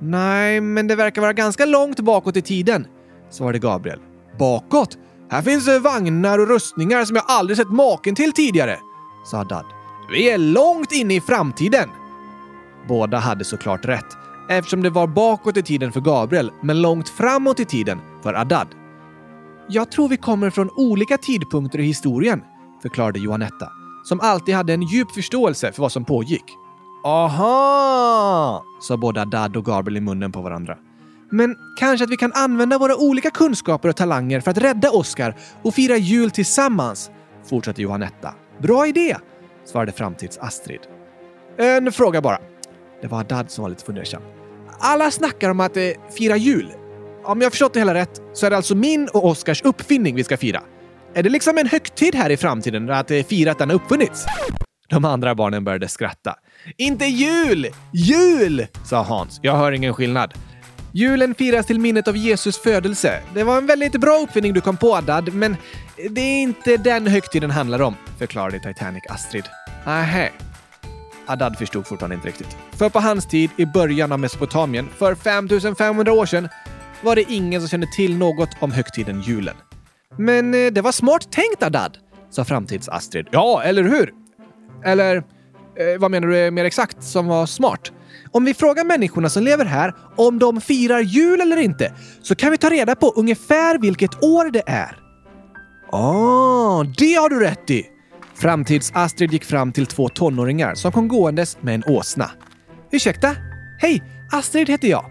Nej, 0.01 0.61
men 0.61 0.87
det 0.87 0.97
verkar 0.97 1.21
vara 1.21 1.33
ganska 1.33 1.65
långt 1.65 2.01
bakåt 2.01 2.37
i 2.37 2.43
tiden, 2.43 2.87
svarade 3.31 3.59
Gabriel. 3.59 3.99
Bakåt? 4.39 4.99
Här 5.31 5.43
finns 5.43 5.69
eh, 5.69 5.81
vagnar 5.81 6.39
och 6.39 6.49
rustningar 6.49 7.05
som 7.05 7.17
jag 7.17 7.25
aldrig 7.29 7.57
sett 7.57 7.71
maken 7.71 8.15
till 8.15 8.33
tidigare, 8.33 8.79
sa 9.31 9.45
Dad. 9.45 9.65
Vi 10.13 10.31
är 10.31 10.39
långt 10.39 10.93
inne 10.93 11.15
i 11.15 11.21
framtiden. 11.21 11.89
Båda 12.89 13.19
hade 13.19 13.45
såklart 13.45 13.85
rätt 13.85 14.24
eftersom 14.49 14.83
det 14.83 14.91
var 14.91 15.07
bakåt 15.07 15.57
i 15.57 15.63
tiden 15.63 15.93
för 15.93 16.01
Gabriel, 16.01 16.53
men 16.63 16.83
långt 16.83 17.09
framåt 17.09 17.61
i 17.61 17.65
tiden 17.65 18.01
för 18.23 18.35
Adad. 18.35 18.69
Jag 19.69 19.91
tror 19.91 20.09
vi 20.09 20.17
kommer 20.17 20.51
från 20.51 20.71
olika 20.77 21.19
tidpunkter 21.19 21.79
i 21.79 21.83
historien, 21.83 22.43
förklarade 22.83 23.19
Johanetta, 23.19 23.69
som 24.05 24.21
alltid 24.21 24.55
hade 24.55 24.73
en 24.75 24.83
djup 24.83 25.11
förståelse 25.11 25.73
för 25.73 25.83
vad 25.83 25.93
som 25.93 26.05
pågick. 26.05 26.45
Aha! 27.05 28.65
sa 28.81 28.97
både 28.97 29.23
Adad 29.23 29.57
och 29.57 29.65
Gabriel 29.65 29.97
i 29.97 30.01
munnen 30.01 30.33
på 30.33 30.43
varandra. 30.43 30.77
Men 31.31 31.57
kanske 31.81 32.05
att 32.05 32.11
vi 32.11 32.17
kan 32.17 32.33
använda 32.33 32.79
våra 32.79 32.97
olika 32.97 33.31
kunskaper 33.31 33.89
och 33.89 33.97
talanger 33.97 34.41
för 34.41 34.51
att 34.51 34.59
rädda 34.59 34.91
Oscar 34.91 35.37
och 35.63 35.75
fira 35.75 35.97
jul 35.97 36.31
tillsammans, 36.31 37.11
fortsatte 37.45 37.83
Johanetta. 37.83 38.35
Bra 38.63 38.87
idé, 38.87 39.17
svarade 39.65 39.93
framtids-Astrid. 39.93 40.81
En 41.57 41.93
fråga 41.93 42.21
bara. 42.21 42.39
Det 43.03 43.09
var 43.09 43.19
Haddad 43.19 43.51
som 43.51 43.63
var 43.63 43.69
lite 43.69 43.85
fundersam. 43.85 44.23
Alla 44.87 45.11
snackar 45.11 45.51
om 45.51 45.61
att 45.61 45.77
eh, 45.77 45.83
fira 46.19 46.37
jul. 46.37 46.73
Om 47.25 47.41
jag 47.41 47.53
förstått 47.53 47.73
det 47.73 47.81
hela 47.81 47.95
rätt 47.95 48.21
så 48.33 48.47
är 48.47 48.51
det 48.51 48.57
alltså 48.57 48.75
min 48.75 49.09
och 49.09 49.27
Oscars 49.27 49.63
uppfinning 49.63 50.15
vi 50.15 50.25
ska 50.25 50.37
fira. 50.37 50.63
Är 51.15 51.23
det 51.23 51.29
liksom 51.29 51.59
en 51.59 51.67
högtid 51.67 52.15
här 52.15 52.31
i 52.31 52.37
framtiden 52.37 52.91
att 52.91 53.11
eh, 53.11 53.23
fira 53.23 53.51
att 53.51 53.59
den 53.59 53.69
har 53.69 53.77
uppfunnits? 53.77 54.25
De 54.89 55.05
andra 55.05 55.35
barnen 55.35 55.65
började 55.65 55.89
skratta. 55.89 56.35
Inte 56.77 57.05
jul! 57.05 57.67
Jul! 57.93 58.67
sa 58.85 59.03
Hans. 59.03 59.41
Jag 59.43 59.57
hör 59.57 59.73
ingen 59.73 59.95
skillnad. 59.95 60.35
Julen 60.93 61.35
firas 61.35 61.67
till 61.67 61.81
minnet 61.81 62.09
av 62.09 62.17
Jesus 62.17 62.59
födelse. 62.59 63.23
Det 63.35 63.45
var 63.45 63.59
en 63.59 63.67
väldigt 63.67 63.93
bra 63.93 64.19
uppfinning 64.19 64.53
du 64.53 64.61
kom 64.61 64.77
på, 64.77 65.01
Dad. 65.01 65.35
men 65.35 65.57
det 66.11 66.21
är 66.21 66.43
inte 66.43 66.77
den 66.77 67.07
högtiden 67.07 67.51
handlar 67.51 67.83
om, 67.83 67.95
förklarade 68.19 68.59
Titanic 68.59 69.05
Astrid. 69.09 69.45
Nähä, 69.85 70.31
Adad 71.27 71.59
förstod 71.59 71.87
fortfarande 71.87 72.15
inte 72.15 72.29
riktigt. 72.29 72.57
För 72.73 72.89
på 72.89 73.01
hans 73.01 73.27
tid 73.27 73.51
i 73.57 73.67
början 73.67 74.13
av 74.13 74.19
Mesopotamien, 74.19 74.89
för 74.99 75.15
5500 75.15 76.13
år 76.13 76.27
sedan, 76.27 76.49
var 77.03 77.17
det 77.17 77.33
ingen 77.33 77.61
som 77.61 77.69
kände 77.69 77.87
till 77.97 78.17
något 78.19 78.49
om 78.61 78.73
högtiden 78.73 79.21
julen. 79.21 79.57
Men 80.19 80.55
eh, 80.55 80.73
det 80.73 80.81
var 80.81 80.93
smart 80.93 81.33
tänkt 81.33 81.63
Adad, 81.63 81.99
sa 82.31 82.45
framtids-Astrid. 82.45 83.27
Ja, 83.31 83.63
eller 83.63 83.83
hur? 83.83 84.13
Eller, 84.85 85.17
eh, 85.17 85.99
vad 85.99 86.11
menar 86.11 86.29
du 86.29 86.39
eh, 86.39 86.51
mer 86.51 86.65
exakt 86.65 87.05
som 87.05 87.27
var 87.27 87.47
smart? 87.47 87.93
Om 88.33 88.45
vi 88.45 88.55
frågar 88.55 88.85
människorna 88.85 89.29
som 89.29 89.43
lever 89.43 89.65
här 89.65 89.95
om 90.17 90.39
de 90.39 90.61
firar 90.61 91.01
jul 91.01 91.41
eller 91.41 91.57
inte 91.57 91.93
så 92.23 92.35
kan 92.35 92.51
vi 92.51 92.59
ta 92.59 92.71
reda 92.71 92.95
på 92.95 93.13
ungefär 93.17 93.79
vilket 93.79 94.23
år 94.25 94.51
det 94.51 94.63
är. 94.67 94.99
Ah, 95.93 96.85
det 96.99 97.15
har 97.15 97.29
du 97.29 97.41
rätt 97.41 97.71
i! 97.71 97.94
Framtids-Astrid 98.37 99.33
gick 99.33 99.45
fram 99.45 99.73
till 99.73 99.87
två 99.87 100.09
tonåringar 100.09 100.75
som 100.75 100.93
kom 100.93 101.09
gåendes 101.09 101.57
med 101.61 101.75
en 101.75 101.85
åsna. 101.87 102.31
Ursäkta? 102.91 103.37
Hej! 103.79 104.03
Astrid 104.33 104.69
heter 104.69 104.89
jag. 104.89 105.05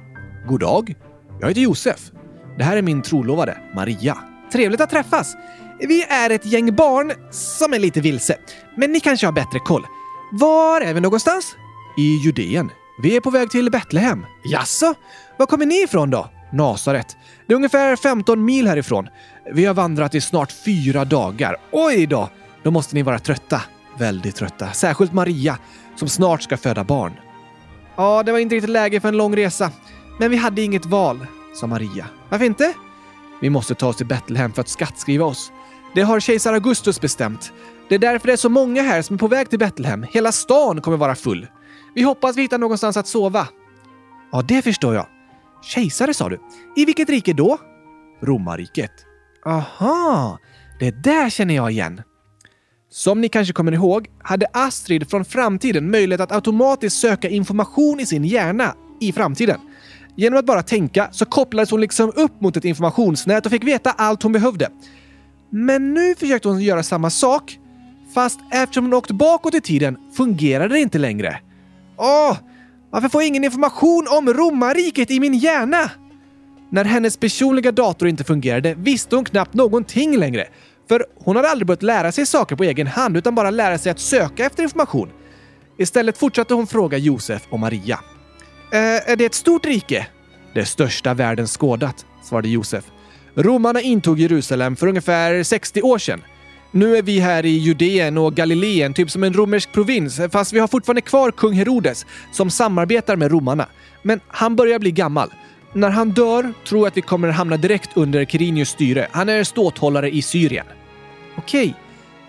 God 0.47 0.59
dag. 0.59 0.95
Jag 1.39 1.47
heter 1.47 1.61
Josef. 1.61 2.11
Det 2.57 2.63
här 2.63 2.77
är 2.77 2.81
min 2.81 3.01
trolovade, 3.01 3.57
Maria. 3.75 4.17
Trevligt 4.51 4.81
att 4.81 4.89
träffas. 4.89 5.35
Vi 5.79 6.03
är 6.03 6.29
ett 6.29 6.45
gäng 6.45 6.75
barn 6.75 7.11
som 7.31 7.73
är 7.73 7.79
lite 7.79 8.01
vilse, 8.01 8.37
men 8.77 8.91
ni 8.91 8.99
kanske 8.99 9.27
har 9.27 9.33
bättre 9.33 9.59
koll. 9.59 9.85
Var 10.31 10.81
är 10.81 10.93
vi 10.93 11.01
någonstans? 11.01 11.55
I 11.97 12.17
Judeen. 12.25 12.71
Vi 13.01 13.15
är 13.15 13.21
på 13.21 13.29
väg 13.29 13.51
till 13.51 13.71
Betlehem. 13.71 14.25
Jaså? 14.43 14.93
Var 15.37 15.45
kommer 15.45 15.65
ni 15.65 15.83
ifrån 15.83 16.09
då? 16.09 16.29
Nasaret. 16.53 17.17
Det 17.47 17.53
är 17.53 17.55
ungefär 17.55 17.95
15 17.95 18.45
mil 18.45 18.67
härifrån. 18.67 19.07
Vi 19.53 19.65
har 19.65 19.73
vandrat 19.73 20.15
i 20.15 20.21
snart 20.21 20.51
fyra 20.65 21.05
dagar. 21.05 21.57
Oj 21.71 22.05
då! 22.05 22.29
Då 22.63 22.71
måste 22.71 22.95
ni 22.95 23.03
vara 23.03 23.19
trötta. 23.19 23.61
Väldigt 23.97 24.35
trötta. 24.35 24.71
Särskilt 24.71 25.13
Maria, 25.13 25.57
som 25.95 26.09
snart 26.09 26.41
ska 26.41 26.57
föda 26.57 26.83
barn. 26.83 27.13
Ja, 27.95 28.23
det 28.23 28.31
var 28.31 28.39
inte 28.39 28.55
riktigt 28.55 28.69
läge 28.69 28.99
för 28.99 29.07
en 29.07 29.17
lång 29.17 29.35
resa. 29.35 29.71
Men 30.19 30.31
vi 30.31 30.37
hade 30.37 30.61
inget 30.61 30.85
val, 30.85 31.25
sa 31.55 31.67
Maria. 31.67 32.05
Varför 32.29 32.45
inte? 32.45 32.73
Vi 33.41 33.49
måste 33.49 33.75
ta 33.75 33.87
oss 33.87 33.97
till 33.97 34.05
Betlehem 34.05 34.53
för 34.53 34.61
att 34.61 34.69
skattskriva 34.69 35.25
oss. 35.25 35.51
Det 35.95 36.01
har 36.01 36.19
kejsar 36.19 36.53
Augustus 36.53 37.01
bestämt. 37.01 37.53
Det 37.89 37.95
är 37.95 37.99
därför 37.99 38.27
det 38.27 38.33
är 38.33 38.37
så 38.37 38.49
många 38.49 38.81
här 38.81 39.01
som 39.01 39.13
är 39.13 39.17
på 39.17 39.27
väg 39.27 39.49
till 39.49 39.59
Betlehem. 39.59 40.05
Hela 40.11 40.31
stan 40.31 40.81
kommer 40.81 40.97
vara 40.97 41.15
full. 41.15 41.47
Vi 41.95 42.01
hoppas 42.01 42.37
vi 42.37 42.41
hittar 42.41 42.57
någonstans 42.57 42.97
att 42.97 43.07
sova. 43.07 43.47
Ja, 44.31 44.41
det 44.41 44.61
förstår 44.61 44.95
jag. 44.95 45.05
Kejsare 45.61 46.13
sa 46.13 46.29
du. 46.29 46.39
I 46.75 46.85
vilket 46.85 47.09
rike 47.09 47.33
då? 47.33 47.57
Romarriket. 48.21 48.91
Aha, 49.45 50.39
det 50.79 51.03
där 51.03 51.29
känner 51.29 51.55
jag 51.55 51.71
igen. 51.71 52.01
Som 52.93 53.21
ni 53.21 53.29
kanske 53.29 53.53
kommer 53.53 53.71
ihåg 53.71 54.07
hade 54.23 54.47
Astrid 54.53 55.09
från 55.09 55.25
framtiden 55.25 55.91
möjlighet 55.91 56.21
att 56.21 56.31
automatiskt 56.31 56.97
söka 56.97 57.29
information 57.29 57.99
i 57.99 58.05
sin 58.05 58.25
hjärna 58.25 58.75
i 58.99 59.11
framtiden. 59.11 59.59
Genom 60.15 60.39
att 60.39 60.45
bara 60.45 60.63
tänka 60.63 61.07
så 61.11 61.25
kopplades 61.25 61.71
hon 61.71 61.81
liksom 61.81 62.11
upp 62.15 62.41
mot 62.41 62.57
ett 62.57 62.65
informationsnät 62.65 63.45
och 63.45 63.51
fick 63.51 63.63
veta 63.63 63.91
allt 63.91 64.23
hon 64.23 64.31
behövde. 64.31 64.69
Men 65.49 65.93
nu 65.93 66.15
försökte 66.15 66.47
hon 66.47 66.61
göra 66.61 66.83
samma 66.83 67.09
sak, 67.09 67.59
fast 68.13 68.39
eftersom 68.51 68.83
hon 68.83 68.93
åkt 68.93 69.11
bakåt 69.11 69.53
i 69.53 69.61
tiden 69.61 69.97
fungerade 70.17 70.73
det 70.73 70.79
inte 70.79 70.97
längre. 70.97 71.39
Åh! 71.97 72.37
Varför 72.91 73.09
får 73.09 73.21
jag 73.21 73.27
ingen 73.27 73.43
information 73.43 74.07
om 74.09 74.33
romarriket 74.33 75.11
i 75.11 75.19
min 75.19 75.33
hjärna? 75.33 75.91
När 76.69 76.85
hennes 76.85 77.17
personliga 77.17 77.71
dator 77.71 78.07
inte 78.07 78.23
fungerade 78.23 78.73
visste 78.73 79.15
hon 79.15 79.25
knappt 79.25 79.53
någonting 79.53 80.17
längre. 80.17 80.47
För 80.93 81.05
hon 81.15 81.35
hade 81.35 81.49
aldrig 81.49 81.67
börjat 81.67 81.83
lära 81.83 82.11
sig 82.11 82.25
saker 82.25 82.55
på 82.55 82.63
egen 82.63 82.87
hand 82.87 83.17
utan 83.17 83.35
bara 83.35 83.49
lära 83.49 83.77
sig 83.77 83.91
att 83.91 83.99
söka 83.99 84.45
efter 84.45 84.63
information. 84.63 85.09
Istället 85.77 86.17
fortsatte 86.17 86.53
hon 86.53 86.67
fråga 86.67 86.97
Josef 86.97 87.41
och 87.49 87.59
Maria. 87.59 87.99
Eh, 88.71 89.11
är 89.11 89.15
det 89.15 89.25
ett 89.25 89.33
stort 89.33 89.65
rike? 89.65 90.07
Det 90.53 90.65
största 90.65 91.13
världen 91.13 91.47
skådat, 91.47 92.05
svarade 92.23 92.49
Josef. 92.49 92.83
Romarna 93.35 93.81
intog 93.81 94.19
Jerusalem 94.19 94.75
för 94.75 94.87
ungefär 94.87 95.43
60 95.43 95.81
år 95.81 95.97
sedan. 95.97 96.21
Nu 96.71 96.97
är 96.97 97.01
vi 97.01 97.19
här 97.19 97.45
i 97.45 97.57
Judeen 97.57 98.17
och 98.17 98.35
Galileen, 98.35 98.93
typ 98.93 99.11
som 99.11 99.23
en 99.23 99.33
romersk 99.33 99.71
provins, 99.71 100.19
fast 100.31 100.53
vi 100.53 100.59
har 100.59 100.67
fortfarande 100.67 101.01
kvar 101.01 101.31
kung 101.31 101.53
Herodes 101.53 102.05
som 102.31 102.49
samarbetar 102.49 103.15
med 103.15 103.31
romarna. 103.31 103.67
Men 104.01 104.19
han 104.27 104.55
börjar 104.55 104.79
bli 104.79 104.91
gammal. 104.91 105.29
När 105.73 105.89
han 105.89 106.11
dör 106.11 106.53
tror 106.67 106.81
jag 106.81 106.87
att 106.87 106.97
vi 106.97 107.01
kommer 107.01 107.29
hamna 107.29 107.57
direkt 107.57 107.89
under 107.97 108.25
Quirinius 108.25 108.69
styre. 108.69 109.07
Han 109.11 109.29
är 109.29 109.43
ståthållare 109.43 110.09
i 110.09 110.21
Syrien. 110.21 110.65
Okej, 111.37 111.75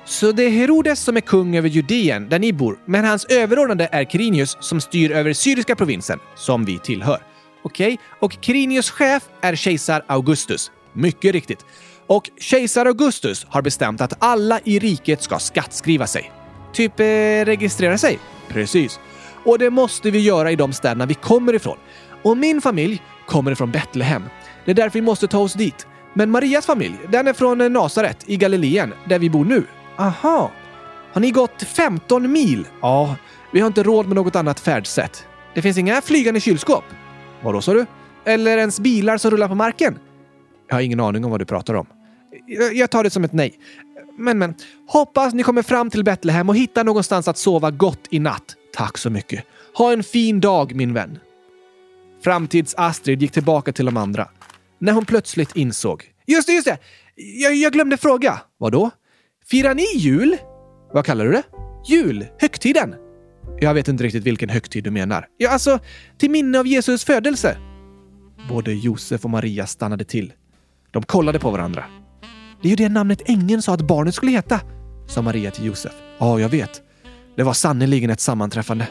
så 0.04 0.32
det 0.32 0.42
är 0.44 0.50
Herodes 0.50 1.00
som 1.00 1.16
är 1.16 1.20
kung 1.20 1.56
över 1.56 1.68
Judeen, 1.68 2.28
där 2.28 2.38
ni 2.38 2.52
bor, 2.52 2.78
men 2.84 3.04
hans 3.04 3.25
överordnade 3.25 3.88
är 3.92 4.04
Quirinius 4.04 4.56
som 4.61 4.80
styr 4.80 5.11
över 5.11 5.32
syriska 5.32 5.76
provinsen, 5.76 6.18
som 6.34 6.64
vi 6.64 6.78
tillhör. 6.78 7.18
Okej, 7.62 7.99
och 8.20 8.32
Quirinius 8.32 8.90
chef 8.90 9.23
är 9.40 9.54
kejsar 9.56 10.04
Augustus. 10.06 10.70
Mycket 10.92 11.32
riktigt. 11.32 11.64
Och 12.06 12.30
kejsar 12.40 12.87
Augustus 12.87 13.46
har 13.49 13.62
bestämt 13.62 14.00
att 14.00 14.12
alla 14.18 14.61
i 14.64 14.78
riket 14.78 15.23
ska 15.23 15.38
skattskriva 15.38 16.06
sig. 16.06 16.32
Typ 16.73 17.00
eh, 17.00 17.04
registrera 17.44 17.99
sig. 17.99 18.18
Precis. 18.49 19.00
Och 19.44 19.58
det 19.58 19.70
måste 19.70 20.11
vi 20.11 20.18
göra 20.18 20.50
i 20.50 20.56
de 20.56 20.73
städerna 20.73 21.06
vi 21.06 21.14
kommer 21.14 21.54
ifrån. 21.54 21.76
Och 22.23 22.37
min 22.37 22.61
familj 22.61 23.02
kommer 23.26 23.50
ifrån 23.50 23.70
Betlehem. 23.70 24.23
Det 24.64 24.70
är 24.70 24.75
därför 24.75 24.99
vi 24.99 25.04
måste 25.04 25.26
ta 25.26 25.38
oss 25.38 25.54
dit. 25.54 25.87
Men 26.14 26.30
Marias 26.30 26.66
familj, 26.66 26.97
den 27.09 27.26
är 27.26 27.33
från 27.33 27.73
Nasaret 27.73 28.25
i 28.26 28.37
Galileen, 28.37 28.94
där 29.09 29.18
vi 29.18 29.30
bor 29.30 29.44
nu. 29.44 29.64
Aha. 29.97 30.50
Har 31.12 31.21
ni 31.21 31.30
gått 31.30 31.62
15 31.62 32.33
mil? 32.33 32.66
Ja, 32.80 33.16
vi 33.52 33.61
har 33.61 33.66
inte 33.66 33.83
råd 33.83 34.06
med 34.06 34.14
något 34.14 34.37
annat 34.37 34.61
färdsätt. 34.61 35.26
Det 35.54 35.62
finns 35.62 35.78
inga 35.78 36.00
flygande 36.00 36.40
kylskåp. 36.40 36.85
Vadå 37.42 37.61
sa 37.61 37.75
du? 37.75 37.87
Eller 38.25 38.59
ens 38.59 38.80
bilar 38.80 39.18
som 39.18 39.30
rullar 39.30 39.49
på 39.49 39.54
marken? 39.54 39.99
Jag 40.68 40.76
har 40.76 40.80
ingen 40.80 41.00
aning 41.00 41.25
om 41.25 41.30
vad 41.30 41.40
du 41.40 41.44
pratar 41.44 41.75
om. 41.75 41.87
Jag 42.73 42.90
tar 42.90 43.04
det 43.04 43.11
som 43.11 43.25
ett 43.25 43.33
nej. 43.33 43.54
Men, 44.18 44.38
men. 44.38 44.54
Hoppas 44.88 45.35
ni 45.35 45.42
kommer 45.42 45.62
fram 45.62 45.90
till 45.90 46.04
Betlehem 46.04 46.49
och 46.49 46.56
hittar 46.56 46.85
någonstans 46.85 47.28
att 47.28 47.38
sova 47.38 47.71
gott 47.71 48.06
i 48.11 48.18
natt. 48.18 48.54
Tack 48.76 48.99
så 48.99 49.11
mycket. 49.11 49.44
Ha 49.76 49.92
en 49.92 50.02
fin 50.02 50.40
dag, 50.40 50.75
min 50.75 50.94
vän. 50.94 51.18
Framtids-Astrid 52.25 53.23
gick 53.23 53.33
tillbaka 53.33 53.73
till 53.73 53.85
de 53.85 53.97
andra. 53.97 54.28
När 54.85 54.93
hon 54.93 55.05
plötsligt 55.05 55.57
insåg. 55.57 56.05
Just 56.26 56.47
det, 56.47 56.53
just 56.53 56.67
det! 56.67 56.79
Jag, 57.17 57.55
jag 57.55 57.73
glömde 57.73 57.97
fråga. 57.97 58.41
Vadå? 58.59 58.91
Firar 59.47 59.75
ni 59.75 59.97
jul? 59.97 60.37
Vad 60.93 61.05
kallar 61.05 61.25
du 61.25 61.33
det? 61.33 61.43
Jul? 61.88 62.26
Högtiden? 62.41 62.95
Jag 63.61 63.75
vet 63.75 63.88
inte 63.88 64.05
riktigt 64.05 64.25
vilken 64.25 64.49
högtid 64.49 64.85
du 64.85 64.91
menar. 64.91 65.26
Ja, 65.37 65.50
alltså, 65.50 65.79
till 66.19 66.31
minne 66.31 66.59
av 66.59 66.67
Jesus 66.67 67.05
födelse. 67.05 67.57
Både 68.49 68.73
Josef 68.73 69.25
och 69.25 69.31
Maria 69.31 69.67
stannade 69.67 70.05
till. 70.05 70.33
De 70.91 71.03
kollade 71.03 71.38
på 71.38 71.50
varandra. 71.50 71.85
Det 72.62 72.69
är 72.69 72.71
ju 72.71 72.76
det 72.76 72.88
namnet 72.88 73.23
ängeln 73.26 73.62
sa 73.62 73.75
att 73.75 73.81
barnet 73.81 74.14
skulle 74.14 74.33
heta, 74.33 74.61
sa 75.09 75.23
Maria 75.23 75.50
till 75.50 75.64
Josef. 75.64 75.93
Ja, 76.19 76.41
jag 76.41 76.49
vet. 76.49 76.83
Det 77.37 77.43
var 77.43 77.53
sannerligen 77.53 78.11
ett 78.11 78.21
sammanträffande. 78.21 78.88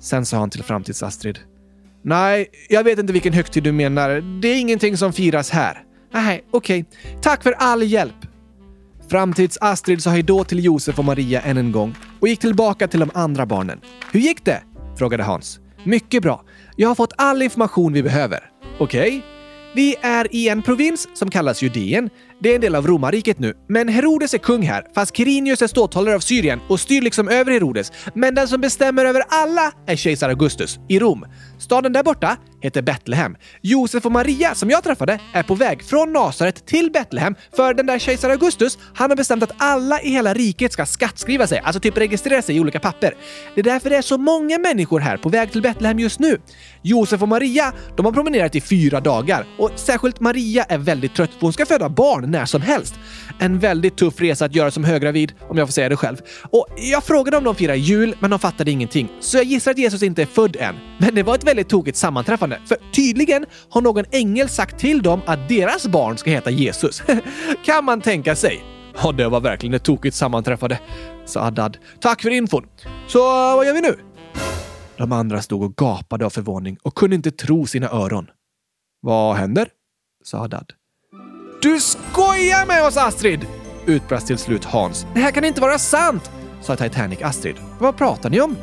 Sen 0.00 0.26
sa 0.26 0.36
han 0.36 0.50
till 0.50 0.62
framtids-Astrid. 0.62 1.38
Nej, 2.06 2.46
jag 2.68 2.84
vet 2.84 2.98
inte 2.98 3.12
vilken 3.12 3.32
högtid 3.32 3.62
du 3.62 3.72
menar. 3.72 4.40
Det 4.40 4.48
är 4.48 4.60
ingenting 4.60 4.96
som 4.96 5.12
firas 5.12 5.50
här. 5.50 5.82
Nej, 6.12 6.44
okej. 6.50 6.80
Okay. 6.80 7.20
Tack 7.22 7.42
för 7.42 7.52
all 7.52 7.82
hjälp. 7.82 8.14
Framtids-Astrid 9.08 9.98
sa 9.98 10.10
hejdå 10.10 10.44
till 10.44 10.64
Josef 10.64 10.98
och 10.98 11.04
Maria 11.04 11.40
än 11.40 11.56
en 11.56 11.72
gång 11.72 11.94
och 12.20 12.28
gick 12.28 12.40
tillbaka 12.40 12.88
till 12.88 13.00
de 13.00 13.10
andra 13.14 13.46
barnen. 13.46 13.80
Hur 14.12 14.20
gick 14.20 14.44
det? 14.44 14.62
frågade 14.98 15.22
Hans. 15.22 15.60
Mycket 15.84 16.22
bra. 16.22 16.44
Jag 16.76 16.88
har 16.88 16.94
fått 16.94 17.12
all 17.16 17.42
information 17.42 17.92
vi 17.92 18.02
behöver. 18.02 18.50
Okej? 18.78 19.08
Okay. 19.08 19.22
Vi 19.76 19.96
är 20.02 20.34
i 20.34 20.48
en 20.48 20.62
provins 20.62 21.08
som 21.14 21.30
kallas 21.30 21.62
Judeen. 21.62 22.10
Det 22.40 22.50
är 22.50 22.54
en 22.54 22.60
del 22.60 22.74
av 22.74 22.86
romarriket 22.86 23.38
nu, 23.38 23.54
men 23.68 23.88
Herodes 23.88 24.34
är 24.34 24.38
kung 24.38 24.62
här, 24.62 24.86
fast 24.94 25.12
Quirinius 25.12 25.62
är 25.62 25.66
ståthållare 25.66 26.14
av 26.14 26.20
Syrien 26.20 26.60
och 26.68 26.80
styr 26.80 27.02
liksom 27.02 27.28
över 27.28 27.52
Herodes. 27.52 27.92
Men 28.14 28.34
den 28.34 28.48
som 28.48 28.60
bestämmer 28.60 29.04
över 29.04 29.22
alla 29.28 29.72
är 29.86 29.96
kejsar 29.96 30.28
Augustus 30.28 30.78
i 30.88 30.98
Rom. 30.98 31.26
Staden 31.66 31.92
där 31.92 32.02
borta 32.02 32.36
heter 32.60 32.82
Betlehem. 32.82 33.36
Josef 33.60 34.06
och 34.06 34.12
Maria, 34.12 34.54
som 34.54 34.70
jag 34.70 34.84
träffade, 34.84 35.20
är 35.32 35.42
på 35.42 35.54
väg 35.54 35.84
från 35.84 36.12
Nasaret 36.12 36.66
till 36.66 36.90
Betlehem 36.92 37.34
för 37.56 37.74
den 37.74 37.86
där 37.86 37.98
kejsar 37.98 38.30
Augustus, 38.30 38.78
han 38.94 39.10
har 39.10 39.16
bestämt 39.16 39.42
att 39.42 39.52
alla 39.58 40.00
i 40.00 40.10
hela 40.10 40.34
riket 40.34 40.72
ska 40.72 40.86
skattskriva 40.86 41.46
sig, 41.46 41.58
alltså 41.58 41.80
typ 41.80 41.98
registrera 41.98 42.42
sig 42.42 42.56
i 42.56 42.60
olika 42.60 42.80
papper. 42.80 43.14
Det 43.54 43.60
är 43.60 43.64
därför 43.64 43.90
det 43.90 43.96
är 43.96 44.02
så 44.02 44.18
många 44.18 44.58
människor 44.58 45.00
här 45.00 45.16
på 45.16 45.28
väg 45.28 45.52
till 45.52 45.62
Betlehem 45.62 45.98
just 45.98 46.20
nu. 46.20 46.40
Josef 46.86 47.22
och 47.22 47.28
Maria, 47.28 47.72
de 47.96 48.06
har 48.06 48.12
promenerat 48.12 48.54
i 48.54 48.60
fyra 48.60 49.00
dagar 49.00 49.46
och 49.58 49.70
särskilt 49.76 50.20
Maria 50.20 50.64
är 50.64 50.78
väldigt 50.78 51.14
trött 51.14 51.30
för 51.30 51.40
hon 51.40 51.52
ska 51.52 51.66
föda 51.66 51.88
barn 51.88 52.30
när 52.30 52.44
som 52.44 52.62
helst. 52.62 52.94
En 53.38 53.58
väldigt 53.58 53.96
tuff 53.96 54.20
resa 54.20 54.44
att 54.44 54.54
göra 54.54 54.70
som 54.70 54.84
höggravid, 54.84 55.32
om 55.48 55.58
jag 55.58 55.68
får 55.68 55.72
säga 55.72 55.88
det 55.88 55.96
själv. 55.96 56.16
Och 56.50 56.66
jag 56.76 57.04
frågade 57.04 57.36
om 57.36 57.44
de 57.44 57.54
firar 57.54 57.74
jul, 57.74 58.16
men 58.20 58.30
de 58.30 58.38
fattade 58.38 58.70
ingenting. 58.70 59.08
Så 59.20 59.36
jag 59.36 59.44
gissar 59.44 59.70
att 59.70 59.78
Jesus 59.78 60.02
inte 60.02 60.22
är 60.22 60.26
född 60.26 60.56
än. 60.56 60.74
Men 60.98 61.14
det 61.14 61.22
var 61.22 61.34
ett 61.34 61.44
väldigt 61.44 61.68
tokigt 61.68 61.98
sammanträffande, 61.98 62.60
för 62.66 62.78
tydligen 62.92 63.46
har 63.70 63.80
någon 63.80 64.04
ängel 64.10 64.48
sagt 64.48 64.78
till 64.78 65.02
dem 65.02 65.20
att 65.26 65.48
deras 65.48 65.86
barn 65.86 66.18
ska 66.18 66.30
heta 66.30 66.50
Jesus. 66.50 67.02
kan 67.64 67.84
man 67.84 68.00
tänka 68.00 68.36
sig? 68.36 68.64
Ja, 69.02 69.12
det 69.12 69.28
var 69.28 69.40
verkligen 69.40 69.74
ett 69.74 69.84
tokigt 69.84 70.16
sammanträffande, 70.16 70.78
sa 71.24 71.42
Haddad. 71.42 71.76
Tack 72.00 72.22
för 72.22 72.30
infon. 72.30 72.66
Så 73.06 73.18
vad 73.56 73.66
gör 73.66 73.74
vi 73.74 73.80
nu? 73.80 74.15
De 74.98 75.12
andra 75.12 75.42
stod 75.42 75.62
och 75.62 75.76
gapade 75.76 76.26
av 76.26 76.30
förvåning 76.30 76.78
och 76.82 76.94
kunde 76.94 77.16
inte 77.16 77.30
tro 77.30 77.66
sina 77.66 77.88
öron. 77.88 78.30
Vad 79.00 79.36
händer? 79.36 79.68
sa 80.24 80.38
Haddad. 80.38 80.72
Du 81.62 81.80
skojar 81.80 82.66
med 82.66 82.84
oss 82.86 82.96
Astrid! 82.96 83.46
utbrast 83.86 84.26
till 84.26 84.38
slut 84.38 84.64
Hans. 84.64 85.06
Det 85.14 85.20
här 85.20 85.30
kan 85.30 85.44
inte 85.44 85.60
vara 85.60 85.78
sant! 85.78 86.30
sa 86.62 86.76
Titanic 86.76 87.22
Astrid. 87.22 87.56
Vad 87.78 87.96
pratar 87.96 88.30
ni 88.30 88.40
om? 88.40 88.56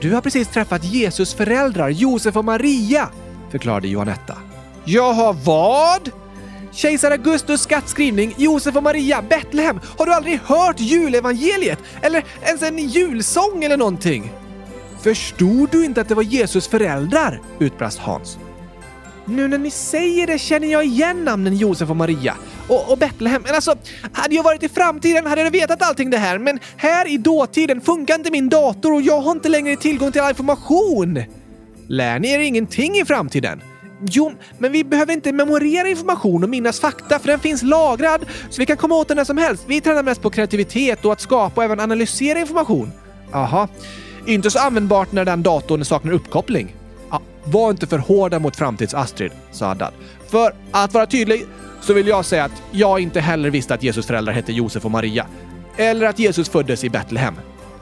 Du 0.00 0.12
har 0.14 0.20
precis 0.20 0.48
träffat 0.48 0.84
Jesus 0.84 1.34
föräldrar, 1.34 1.88
Josef 1.88 2.36
och 2.36 2.44
Maria, 2.44 3.08
förklarade 3.50 3.88
Johanetta. 3.88 4.38
Jag 4.84 5.12
har 5.12 5.32
vad? 5.32 6.10
Kejsar 6.72 7.10
Augustus 7.10 7.60
skattskrivning, 7.60 8.34
Josef 8.36 8.76
och 8.76 8.82
Maria, 8.82 9.22
Betlehem. 9.22 9.80
Har 9.98 10.06
du 10.06 10.14
aldrig 10.14 10.40
hört 10.40 10.80
julevangeliet? 10.80 11.78
Eller 12.02 12.24
ens 12.42 12.62
en 12.62 12.78
julsång 12.78 13.64
eller 13.64 13.76
någonting? 13.76 14.32
Förstod 15.02 15.70
du 15.70 15.84
inte 15.84 16.00
att 16.00 16.08
det 16.08 16.14
var 16.14 16.22
Jesus 16.22 16.68
föräldrar? 16.68 17.40
utbrast 17.58 17.98
Hans. 17.98 18.38
Nu 19.24 19.48
när 19.48 19.58
ni 19.58 19.70
säger 19.70 20.26
det 20.26 20.38
känner 20.38 20.68
jag 20.68 20.84
igen 20.84 21.24
namnen 21.24 21.56
Josef 21.56 21.90
och 21.90 21.96
Maria. 21.96 22.36
Och, 22.68 22.90
och 22.92 22.98
Betlehem. 22.98 23.42
Men 23.42 23.54
alltså, 23.54 23.74
hade 24.12 24.34
jag 24.34 24.42
varit 24.42 24.62
i 24.62 24.68
framtiden 24.68 25.26
hade 25.26 25.42
jag 25.42 25.50
vetat 25.50 25.82
allting 25.82 26.10
det 26.10 26.18
här. 26.18 26.38
Men 26.38 26.58
här 26.76 27.08
i 27.08 27.18
dåtiden 27.18 27.80
funkar 27.80 28.14
inte 28.14 28.30
min 28.30 28.48
dator 28.48 28.92
och 28.94 29.02
jag 29.02 29.20
har 29.20 29.32
inte 29.32 29.48
längre 29.48 29.76
tillgång 29.76 30.12
till 30.12 30.20
all 30.20 30.30
information. 30.30 31.22
Lär 31.86 32.18
ni 32.18 32.30
er 32.30 32.38
ingenting 32.38 32.96
i 32.96 33.04
framtiden? 33.04 33.62
Jo, 34.02 34.32
men 34.58 34.72
vi 34.72 34.84
behöver 34.84 35.12
inte 35.12 35.32
memorera 35.32 35.88
information 35.88 36.44
och 36.44 36.50
minnas 36.50 36.80
fakta 36.80 37.18
för 37.18 37.28
den 37.28 37.40
finns 37.40 37.62
lagrad 37.62 38.26
så 38.50 38.60
vi 38.60 38.66
kan 38.66 38.76
komma 38.76 38.94
åt 38.94 39.08
den 39.08 39.16
när 39.16 39.24
som 39.24 39.38
helst. 39.38 39.64
Vi 39.66 39.80
tränar 39.80 40.02
mest 40.02 40.22
på 40.22 40.30
kreativitet 40.30 41.04
och 41.04 41.12
att 41.12 41.20
skapa 41.20 41.60
och 41.60 41.64
även 41.64 41.80
analysera 41.80 42.40
information. 42.40 42.92
Aha. 43.32 43.68
Inte 44.26 44.50
så 44.50 44.58
användbart 44.58 45.12
när 45.12 45.24
den 45.24 45.42
datorn 45.42 45.84
saknar 45.84 46.12
uppkoppling. 46.12 46.74
Ja, 47.10 47.20
var 47.44 47.70
inte 47.70 47.86
för 47.86 47.98
hårda 47.98 48.38
mot 48.38 48.56
framtids-Astrid, 48.56 49.30
sa 49.50 49.66
Haddad. 49.66 49.92
För 50.30 50.54
att 50.70 50.94
vara 50.94 51.06
tydlig 51.06 51.46
så 51.80 51.92
vill 51.92 52.06
jag 52.06 52.24
säga 52.24 52.44
att 52.44 52.62
jag 52.70 53.00
inte 53.00 53.20
heller 53.20 53.50
visste 53.50 53.74
att 53.74 53.82
Jesus 53.82 54.06
föräldrar 54.06 54.32
hette 54.32 54.52
Josef 54.52 54.84
och 54.84 54.90
Maria. 54.90 55.26
Eller 55.76 56.06
att 56.06 56.18
Jesus 56.18 56.48
föddes 56.48 56.84
i 56.84 56.90
Betlehem. 56.90 57.34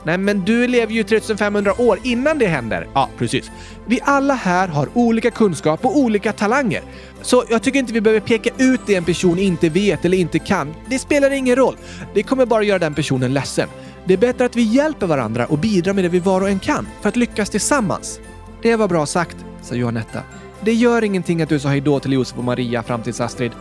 Nej, 0.03 0.17
men 0.17 0.45
du 0.45 0.67
lever 0.67 0.93
ju 0.93 1.03
3500 1.03 1.81
år 1.81 1.99
innan 2.03 2.39
det 2.39 2.47
händer. 2.47 2.87
Ja, 2.93 3.09
precis. 3.17 3.51
Vi 3.85 3.99
alla 4.03 4.33
här 4.33 4.67
har 4.67 4.89
olika 4.93 5.31
kunskap 5.31 5.85
och 5.85 5.97
olika 5.97 6.33
talanger. 6.33 6.81
Så 7.21 7.43
jag 7.49 7.63
tycker 7.63 7.79
inte 7.79 7.93
vi 7.93 8.01
behöver 8.01 8.19
peka 8.19 8.49
ut 8.57 8.81
det 8.85 8.95
en 8.95 9.03
person 9.03 9.39
inte 9.39 9.69
vet 9.69 10.05
eller 10.05 10.17
inte 10.17 10.39
kan. 10.39 10.73
Det 10.89 10.99
spelar 10.99 11.31
ingen 11.31 11.55
roll. 11.55 11.75
Det 12.13 12.23
kommer 12.23 12.45
bara 12.45 12.63
göra 12.63 12.79
den 12.79 12.93
personen 12.93 13.33
ledsen. 13.33 13.69
Det 14.09 14.13
är 14.13 14.17
bättre 14.17 14.45
att 14.45 14.55
vi 14.55 14.61
hjälper 14.61 15.07
varandra 15.07 15.45
och 15.45 15.57
bidrar 15.57 15.93
med 15.93 16.03
det 16.03 16.09
vi 16.09 16.19
var 16.19 16.41
och 16.41 16.49
en 16.49 16.59
kan 16.59 16.87
för 17.01 17.09
att 17.09 17.15
lyckas 17.15 17.49
tillsammans. 17.49 18.19
Det 18.61 18.75
var 18.75 18.87
bra 18.87 19.05
sagt, 19.05 19.37
sa 19.61 19.75
Johanetta. 19.75 20.23
Det 20.61 20.73
gör 20.73 21.03
ingenting 21.03 21.41
att 21.41 21.49
du 21.49 21.59
sa 21.59 21.69
hejdå 21.69 21.99
till 21.99 22.13
Josef 22.13 22.37
och 22.37 22.43
Maria 22.43 22.83
fram 22.83 23.03
tills 23.03 23.21
Astrid. 23.21 23.51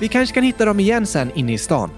Vi 0.00 0.08
kanske 0.08 0.34
kan 0.34 0.42
hitta 0.42 0.64
dem 0.64 0.80
igen 0.80 1.06
sen 1.06 1.30
inne 1.34 1.52
i 1.52 1.58
stan. 1.58 1.90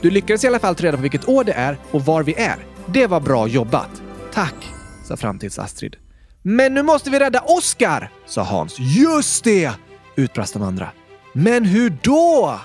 Du 0.00 0.10
lyckades 0.10 0.44
i 0.44 0.46
alla 0.46 0.58
fall 0.58 0.74
ta 0.74 0.84
reda 0.84 0.96
på 0.96 1.02
vilket 1.02 1.28
år 1.28 1.44
det 1.44 1.52
är 1.52 1.76
och 1.90 2.04
var 2.04 2.22
vi 2.22 2.34
är. 2.34 2.56
Det 2.86 3.06
var 3.06 3.20
bra 3.20 3.48
jobbat. 3.48 4.02
Tack, 4.32 4.68
sa 5.04 5.16
framtids-Astrid. 5.16 5.94
Men 6.42 6.74
nu 6.74 6.82
måste 6.82 7.10
vi 7.10 7.18
rädda 7.18 7.40
Oskar, 7.40 8.10
sa 8.26 8.42
Hans. 8.42 8.76
Just 8.78 9.44
det! 9.44 9.70
utbrast 10.16 10.52
de 10.52 10.62
andra. 10.62 10.88
Men 11.32 11.64
hur 11.64 11.96
då? 12.02 12.60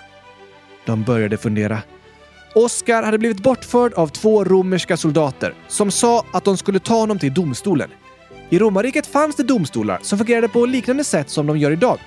De 0.85 1.03
började 1.03 1.37
fundera. 1.37 1.81
Oscar 2.55 3.03
hade 3.03 3.17
blivit 3.17 3.43
bortförd 3.43 3.93
av 3.93 4.07
två 4.07 4.43
romerska 4.43 4.97
soldater 4.97 5.53
som 5.67 5.91
sa 5.91 6.25
att 6.33 6.43
de 6.43 6.57
skulle 6.57 6.79
ta 6.79 6.95
honom 6.95 7.19
till 7.19 7.33
domstolen. 7.33 7.89
I 8.49 8.59
romarriket 8.59 9.07
fanns 9.07 9.35
det 9.35 9.43
domstolar 9.43 9.99
som 10.01 10.17
fungerade 10.17 10.47
på 10.47 10.65
liknande 10.65 11.03
sätt 11.03 11.29
som 11.29 11.47
de 11.47 11.57
gör 11.57 11.71
idag. 11.71 11.99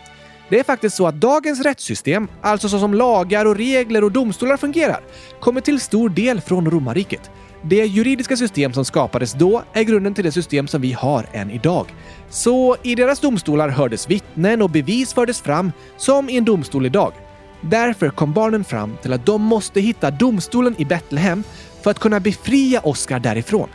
Det 0.48 0.58
är 0.58 0.64
faktiskt 0.64 0.96
så 0.96 1.06
att 1.06 1.14
dagens 1.14 1.60
rättssystem, 1.60 2.28
alltså 2.42 2.68
så 2.68 2.78
som 2.78 2.94
lagar 2.94 3.46
och 3.46 3.56
regler 3.56 4.04
och 4.04 4.12
domstolar 4.12 4.56
fungerar, 4.56 5.00
kommer 5.40 5.60
till 5.60 5.80
stor 5.80 6.08
del 6.08 6.40
från 6.40 6.70
romarriket. 6.70 7.30
Det 7.62 7.86
juridiska 7.86 8.36
system 8.36 8.72
som 8.72 8.84
skapades 8.84 9.32
då 9.32 9.62
är 9.72 9.82
grunden 9.82 10.14
till 10.14 10.24
det 10.24 10.32
system 10.32 10.68
som 10.68 10.80
vi 10.80 10.92
har 10.92 11.26
än 11.32 11.50
idag. 11.50 11.86
Så 12.30 12.76
i 12.82 12.94
deras 12.94 13.20
domstolar 13.20 13.68
hördes 13.68 14.10
vittnen 14.10 14.62
och 14.62 14.70
bevis 14.70 15.14
fördes 15.14 15.40
fram 15.40 15.72
som 15.96 16.28
i 16.28 16.36
en 16.36 16.44
domstol 16.44 16.86
idag. 16.86 17.12
Därför 17.60 18.10
kom 18.10 18.32
barnen 18.32 18.64
fram 18.64 18.96
till 19.02 19.12
att 19.12 19.26
de 19.26 19.42
måste 19.42 19.80
hitta 19.80 20.10
domstolen 20.10 20.74
i 20.78 20.84
Betlehem 20.84 21.44
för 21.82 21.90
att 21.90 21.98
kunna 21.98 22.20
befria 22.20 22.80
Oskar 22.80 23.18
därifrån. 23.18 23.68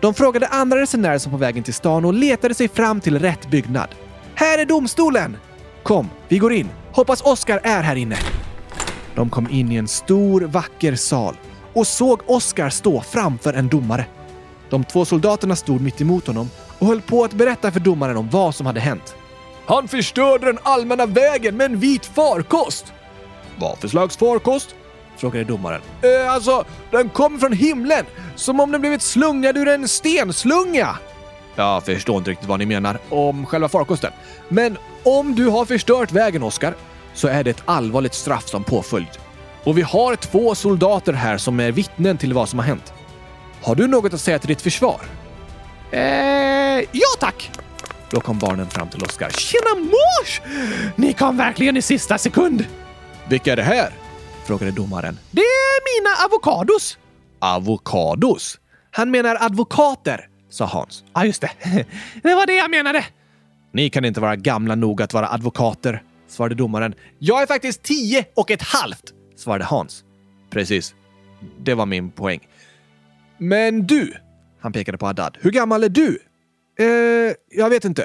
De 0.00 0.14
frågade 0.14 0.46
andra 0.46 0.80
resenärer 0.80 1.18
som 1.18 1.32
på 1.32 1.38
vägen 1.38 1.62
till 1.62 1.74
stan 1.74 2.04
och 2.04 2.14
letade 2.14 2.54
sig 2.54 2.68
fram 2.68 3.00
till 3.00 3.18
rätt 3.18 3.50
byggnad. 3.50 3.88
Här 4.34 4.58
är 4.58 4.64
domstolen! 4.64 5.36
Kom, 5.82 6.10
vi 6.28 6.38
går 6.38 6.52
in. 6.52 6.68
Hoppas 6.92 7.22
Oskar 7.22 7.60
är 7.64 7.82
här 7.82 7.96
inne. 7.96 8.16
De 9.14 9.30
kom 9.30 9.50
in 9.50 9.72
i 9.72 9.76
en 9.76 9.88
stor, 9.88 10.40
vacker 10.40 10.94
sal 10.94 11.36
och 11.72 11.86
såg 11.86 12.20
Oskar 12.26 12.70
stå 12.70 13.00
framför 13.00 13.54
en 13.54 13.68
domare. 13.68 14.06
De 14.70 14.84
två 14.84 15.04
soldaterna 15.04 15.56
stod 15.56 15.80
mitt 15.80 16.00
emot 16.00 16.26
honom 16.26 16.50
och 16.78 16.86
höll 16.86 17.00
på 17.00 17.24
att 17.24 17.32
berätta 17.32 17.70
för 17.70 17.80
domaren 17.80 18.16
om 18.16 18.28
vad 18.28 18.54
som 18.54 18.66
hade 18.66 18.80
hänt. 18.80 19.14
Han 19.66 19.88
förstörde 19.88 20.46
den 20.46 20.58
allmänna 20.62 21.06
vägen 21.06 21.56
med 21.56 21.64
en 21.64 21.80
vit 21.80 22.06
farkost! 22.06 22.92
Vad 23.58 23.78
för 23.78 23.88
slags 23.88 24.16
farkost? 24.16 24.74
frågade 25.16 25.44
domaren. 25.44 25.80
Eh, 26.02 26.32
alltså, 26.32 26.64
den 26.90 27.08
kom 27.08 27.40
från 27.40 27.52
himlen, 27.52 28.04
som 28.34 28.60
om 28.60 28.72
den 28.72 28.80
blivit 28.80 29.02
slungad 29.02 29.56
ur 29.56 29.68
en 29.68 29.88
stenslunga. 29.88 30.98
Jag 31.54 31.84
förstår 31.84 32.18
inte 32.18 32.30
riktigt 32.30 32.48
vad 32.48 32.58
ni 32.58 32.66
menar 32.66 32.98
om 33.08 33.46
själva 33.46 33.68
farkosten. 33.68 34.12
Men 34.48 34.78
om 35.02 35.34
du 35.34 35.46
har 35.46 35.64
förstört 35.64 36.12
vägen, 36.12 36.42
Oskar, 36.42 36.74
så 37.14 37.28
är 37.28 37.44
det 37.44 37.50
ett 37.50 37.62
allvarligt 37.64 38.14
straff 38.14 38.48
som 38.48 38.64
påföljd. 38.64 39.08
Och 39.64 39.78
vi 39.78 39.82
har 39.82 40.16
två 40.16 40.54
soldater 40.54 41.12
här 41.12 41.38
som 41.38 41.60
är 41.60 41.72
vittnen 41.72 42.18
till 42.18 42.32
vad 42.32 42.48
som 42.48 42.58
har 42.58 42.66
hänt. 42.66 42.92
Har 43.62 43.74
du 43.74 43.86
något 43.86 44.14
att 44.14 44.20
säga 44.20 44.38
till 44.38 44.48
ditt 44.48 44.62
försvar? 44.62 45.00
Eh, 45.90 46.00
ja 46.92 47.08
tack! 47.20 47.50
Då 48.10 48.20
kom 48.20 48.38
barnen 48.38 48.66
fram 48.66 48.88
till 48.88 49.02
Oskar. 49.02 49.30
Tjena 49.30 49.80
mors! 49.80 50.40
Ni 50.96 51.12
kom 51.12 51.36
verkligen 51.36 51.76
i 51.76 51.82
sista 51.82 52.18
sekund. 52.18 52.64
Vilka 53.28 53.52
är 53.52 53.56
det 53.56 53.62
här? 53.62 53.92
frågade 54.44 54.72
domaren. 54.72 55.18
Det 55.30 55.40
är 55.40 56.00
mina 56.00 56.24
avokados. 56.24 56.98
Avokados? 57.38 58.60
Han 58.90 59.10
menar 59.10 59.36
advokater, 59.40 60.28
sa 60.50 60.64
Hans. 60.64 61.04
Ja, 61.14 61.24
just 61.24 61.40
det. 61.40 61.50
Det 62.22 62.34
var 62.34 62.46
det 62.46 62.56
jag 62.56 62.70
menade. 62.70 63.04
Ni 63.72 63.90
kan 63.90 64.04
inte 64.04 64.20
vara 64.20 64.36
gamla 64.36 64.74
nog 64.74 65.02
att 65.02 65.14
vara 65.14 65.28
advokater, 65.28 66.02
svarade 66.28 66.54
domaren. 66.54 66.94
Jag 67.18 67.42
är 67.42 67.46
faktiskt 67.46 67.82
tio 67.82 68.24
och 68.34 68.50
ett 68.50 68.62
halvt, 68.62 69.12
svarade 69.36 69.64
Hans. 69.64 70.04
Precis. 70.50 70.94
Det 71.58 71.74
var 71.74 71.86
min 71.86 72.10
poäng. 72.10 72.48
Men 73.38 73.86
du, 73.86 74.14
han 74.60 74.72
pekade 74.72 74.98
på 74.98 75.06
Haddad. 75.06 75.38
Hur 75.40 75.50
gammal 75.50 75.84
är 75.84 75.88
du? 75.88 76.18
Eh, 76.78 77.34
jag 77.50 77.70
vet 77.70 77.84
inte. 77.84 78.04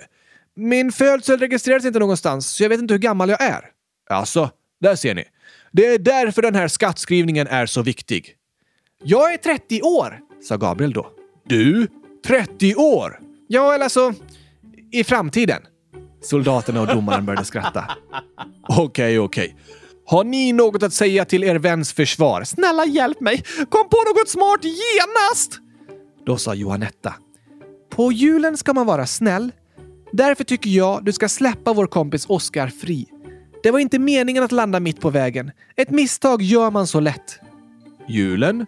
Min 0.56 0.92
födsel 0.92 1.40
registreras 1.40 1.86
inte 1.86 2.00
någonstans, 2.00 2.48
så 2.48 2.64
jag 2.64 2.70
vet 2.70 2.80
inte 2.80 2.94
hur 2.94 3.00
gammal 3.00 3.30
jag 3.30 3.42
är. 3.42 3.62
Alltså, 4.10 4.50
där 4.84 4.96
ser 4.96 5.16
ni. 5.16 5.24
Det 5.72 5.86
är 5.86 6.00
därför 6.00 6.42
den 6.42 6.56
här 6.56 6.68
skattskrivningen 6.68 7.48
är 7.48 7.66
så 7.66 7.82
viktig. 7.82 8.36
Jag 9.04 9.34
är 9.34 9.38
30 9.38 9.82
år, 9.82 10.20
sa 10.44 10.58
Gabriel 10.58 10.94
då. 10.94 11.12
Du? 11.46 11.88
30 12.28 12.76
år? 12.76 13.20
Ja, 13.48 13.74
eller 13.74 13.84
alltså 13.84 14.14
i 14.92 15.04
framtiden. 15.04 15.62
Soldaterna 16.22 16.82
och 16.82 16.88
domaren 16.88 17.26
började 17.26 17.46
skratta. 17.46 17.86
Okej, 18.68 18.84
okay, 18.84 19.18
okej. 19.18 19.46
Okay. 19.46 19.60
Har 20.06 20.24
ni 20.24 20.54
något 20.54 20.84
att 20.84 20.94
säga 20.94 21.26
till 21.26 21.44
er 21.44 21.56
väns 21.56 21.94
försvar? 21.94 22.44
Snälla 22.44 22.86
hjälp 22.86 23.20
mig! 23.20 23.44
Kom 23.70 23.90
på 23.90 23.98
något 24.08 24.30
smart 24.30 24.60
genast! 24.64 25.60
Då 26.26 26.38
sa 26.38 26.54
Johanetta. 26.54 27.14
På 27.90 28.12
julen 28.12 28.58
ska 28.58 28.74
man 28.74 28.86
vara 28.86 29.06
snäll. 29.06 29.52
Därför 30.12 30.44
tycker 30.44 30.70
jag 30.70 31.06
du 31.06 31.14
ska 31.14 31.30
släppa 31.30 31.74
vår 31.74 31.88
kompis 31.88 32.26
Oskar 32.30 32.68
fri. 32.68 33.08
Det 33.64 33.72
var 33.72 33.80
inte 33.80 34.00
meningen 34.00 34.44
att 34.44 34.52
landa 34.52 34.80
mitt 34.80 35.02
på 35.02 35.10
vägen. 35.10 35.52
Ett 35.76 35.90
misstag 35.90 36.42
gör 36.42 36.72
man 36.72 36.88
så 36.88 37.00
lätt. 37.00 37.40
Julen? 38.08 38.66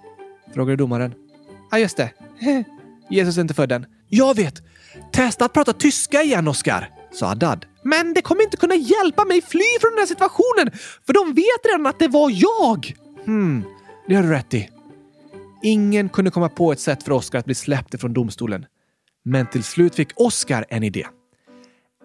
frågade 0.53 0.75
domaren. 0.75 1.13
Ja, 1.47 1.53
ah, 1.71 1.77
just 1.77 1.97
det. 1.97 2.11
Jesus 3.09 3.37
är 3.37 3.41
inte 3.41 3.53
född 3.53 3.71
än. 3.71 3.85
Jag 4.09 4.35
vet! 4.35 4.61
Testa 5.11 5.45
att 5.45 5.53
prata 5.53 5.73
tyska 5.73 6.21
igen, 6.21 6.47
Oskar, 6.47 6.89
sa 7.11 7.27
Haddad. 7.27 7.65
Men 7.83 8.13
det 8.13 8.21
kommer 8.21 8.43
inte 8.43 8.57
kunna 8.57 8.75
hjälpa 8.75 9.25
mig 9.25 9.41
fly 9.41 9.65
från 9.81 9.91
den 9.91 9.99
här 9.99 10.05
situationen, 10.05 10.71
för 11.05 11.13
de 11.13 11.33
vet 11.33 11.65
redan 11.65 11.85
att 11.85 11.99
det 11.99 12.07
var 12.07 12.31
jag! 12.33 12.93
Hmm, 13.25 13.63
det 14.07 14.15
har 14.15 14.23
du 14.23 14.29
rätt 14.29 14.53
i. 14.53 14.69
Ingen 15.63 16.09
kunde 16.09 16.31
komma 16.31 16.49
på 16.49 16.71
ett 16.71 16.79
sätt 16.79 17.03
för 17.03 17.11
Oskar 17.11 17.39
att 17.39 17.45
bli 17.45 17.55
släppt 17.55 17.93
ifrån 17.93 18.13
domstolen. 18.13 18.65
Men 19.25 19.47
till 19.47 19.63
slut 19.63 19.95
fick 19.95 20.09
Oskar 20.15 20.65
en 20.69 20.83
idé. 20.83 21.07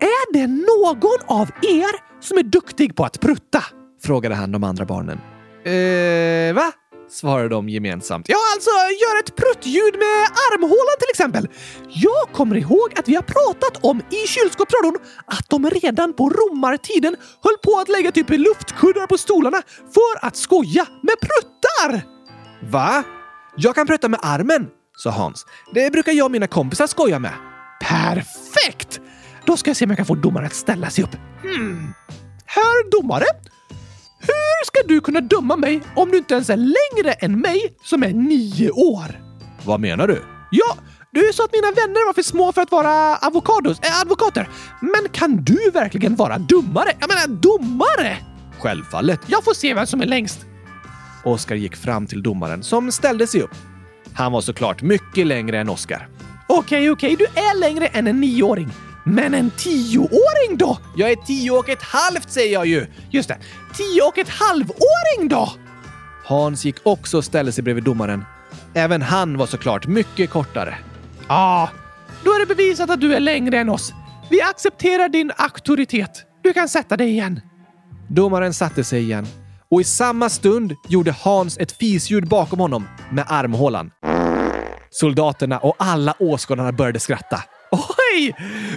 Är 0.00 0.32
det 0.32 0.46
någon 0.46 1.18
av 1.26 1.50
er 1.62 2.09
som 2.20 2.38
är 2.38 2.42
duktig 2.42 2.96
på 2.96 3.04
att 3.04 3.20
prutta? 3.20 3.64
frågade 4.02 4.34
han 4.34 4.52
de 4.52 4.64
andra 4.64 4.84
barnen. 4.84 5.20
Eh, 5.64 6.54
va? 6.54 6.72
svarade 7.10 7.48
de 7.48 7.68
gemensamt. 7.68 8.28
Ja, 8.28 8.36
alltså 8.54 8.70
gör 8.70 9.18
ett 9.24 9.36
pruttljud 9.36 9.94
med 9.94 10.22
armhålan 10.52 10.96
till 10.98 11.10
exempel. 11.10 11.48
Jag 11.88 12.32
kommer 12.32 12.56
ihåg 12.56 12.98
att 12.98 13.08
vi 13.08 13.14
har 13.14 13.22
pratat 13.22 13.84
om 13.84 14.00
i 14.00 14.26
kylskåpsradion 14.26 14.98
att 15.26 15.48
de 15.48 15.70
redan 15.70 16.12
på 16.12 16.30
romartiden 16.30 17.16
höll 17.42 17.56
på 17.64 17.78
att 17.78 17.88
lägga 17.88 18.12
typ 18.12 18.30
luftkuddar 18.30 19.06
på 19.06 19.18
stolarna 19.18 19.62
för 19.94 20.26
att 20.26 20.36
skoja 20.36 20.86
med 21.02 21.14
pruttar! 21.20 22.02
Va? 22.70 23.04
Jag 23.56 23.74
kan 23.74 23.86
prutta 23.86 24.08
med 24.08 24.20
armen, 24.22 24.66
sa 24.96 25.10
Hans. 25.10 25.46
Det 25.74 25.92
brukar 25.92 26.12
jag 26.12 26.24
och 26.24 26.30
mina 26.30 26.46
kompisar 26.46 26.86
skoja 26.86 27.18
med. 27.18 27.34
Perfekt! 27.80 28.99
Då 29.46 29.56
ska 29.56 29.70
jag 29.70 29.76
se 29.76 29.84
om 29.84 29.90
jag 29.90 29.96
kan 29.96 30.06
få 30.06 30.14
domaren 30.14 30.46
att 30.46 30.54
ställa 30.54 30.90
sig 30.90 31.04
upp. 31.04 31.16
Hmm. 31.42 31.92
Herr 32.46 32.90
domare, 32.90 33.24
hur 34.18 34.64
ska 34.66 34.88
du 34.88 35.00
kunna 35.00 35.20
döma 35.20 35.56
mig 35.56 35.80
om 35.96 36.10
du 36.10 36.18
inte 36.18 36.34
ens 36.34 36.50
är 36.50 36.56
längre 36.56 37.12
än 37.12 37.40
mig 37.40 37.76
som 37.82 38.02
är 38.02 38.12
nio 38.12 38.70
år? 38.70 39.20
Vad 39.64 39.80
menar 39.80 40.06
du? 40.08 40.22
Ja, 40.50 40.76
du 41.12 41.30
sa 41.32 41.44
att 41.44 41.52
mina 41.52 41.70
vänner 41.70 42.06
var 42.06 42.12
för 42.12 42.22
små 42.22 42.52
för 42.52 42.62
att 42.62 42.70
vara 42.70 43.16
avokados, 43.16 43.80
äh, 43.80 44.00
advokater. 44.00 44.48
Men 44.80 45.08
kan 45.12 45.44
du 45.44 45.70
verkligen 45.70 46.16
vara 46.16 46.38
dummare? 46.38 46.92
Jag 47.00 47.08
menar 47.08 47.26
domare! 47.26 48.16
Självfallet. 48.58 49.20
Jag 49.26 49.44
får 49.44 49.54
se 49.54 49.74
vem 49.74 49.86
som 49.86 50.00
är 50.00 50.06
längst. 50.06 50.46
Oskar 51.24 51.54
gick 51.54 51.76
fram 51.76 52.06
till 52.06 52.22
domaren 52.22 52.62
som 52.62 52.92
ställde 52.92 53.26
sig 53.26 53.42
upp. 53.42 53.54
Han 54.12 54.32
var 54.32 54.40
såklart 54.40 54.82
mycket 54.82 55.26
längre 55.26 55.58
än 55.58 55.68
Oskar. 55.68 56.08
Okej, 56.48 56.90
okej, 56.90 57.16
du 57.18 57.24
är 57.24 57.58
längre 57.60 57.86
än 57.86 58.06
en 58.06 58.20
nioåring. 58.20 58.70
Men 59.04 59.34
en 59.34 59.50
tioåring 59.50 60.56
då? 60.56 60.78
Jag 60.96 61.10
är 61.10 61.16
tio 61.16 61.50
och 61.50 61.68
ett 61.68 61.82
halvt 61.82 62.30
säger 62.30 62.52
jag 62.52 62.66
ju! 62.66 62.86
Just 63.10 63.28
det, 63.28 63.38
tio 63.74 64.02
och 64.02 64.18
ett 64.18 64.28
halvåring 64.28 65.28
då? 65.28 65.52
Hans 66.24 66.64
gick 66.64 66.76
också 66.82 67.16
och 67.16 67.24
ställde 67.24 67.52
sig 67.52 67.64
bredvid 67.64 67.84
domaren. 67.84 68.24
Även 68.74 69.02
han 69.02 69.36
var 69.36 69.46
såklart 69.46 69.86
mycket 69.86 70.30
kortare. 70.30 70.78
Ja, 71.28 71.34
ah, 71.34 71.68
då 72.24 72.30
är 72.30 72.40
det 72.40 72.46
bevisat 72.46 72.90
att 72.90 73.00
du 73.00 73.14
är 73.14 73.20
längre 73.20 73.58
än 73.58 73.68
oss. 73.68 73.92
Vi 74.30 74.42
accepterar 74.42 75.08
din 75.08 75.32
auktoritet. 75.36 76.24
Du 76.42 76.52
kan 76.52 76.68
sätta 76.68 76.96
dig 76.96 77.08
igen. 77.08 77.40
Domaren 78.08 78.54
satte 78.54 78.84
sig 78.84 79.02
igen 79.02 79.26
och 79.70 79.80
i 79.80 79.84
samma 79.84 80.28
stund 80.28 80.74
gjorde 80.88 81.12
Hans 81.12 81.58
ett 81.58 81.72
fisljud 81.72 82.28
bakom 82.28 82.60
honom 82.60 82.88
med 83.10 83.24
armhålan. 83.28 83.90
Soldaterna 84.90 85.58
och 85.58 85.74
alla 85.78 86.14
åskådarna 86.18 86.72
började 86.72 87.00
skratta. 87.00 87.42
Oj! 87.72 88.34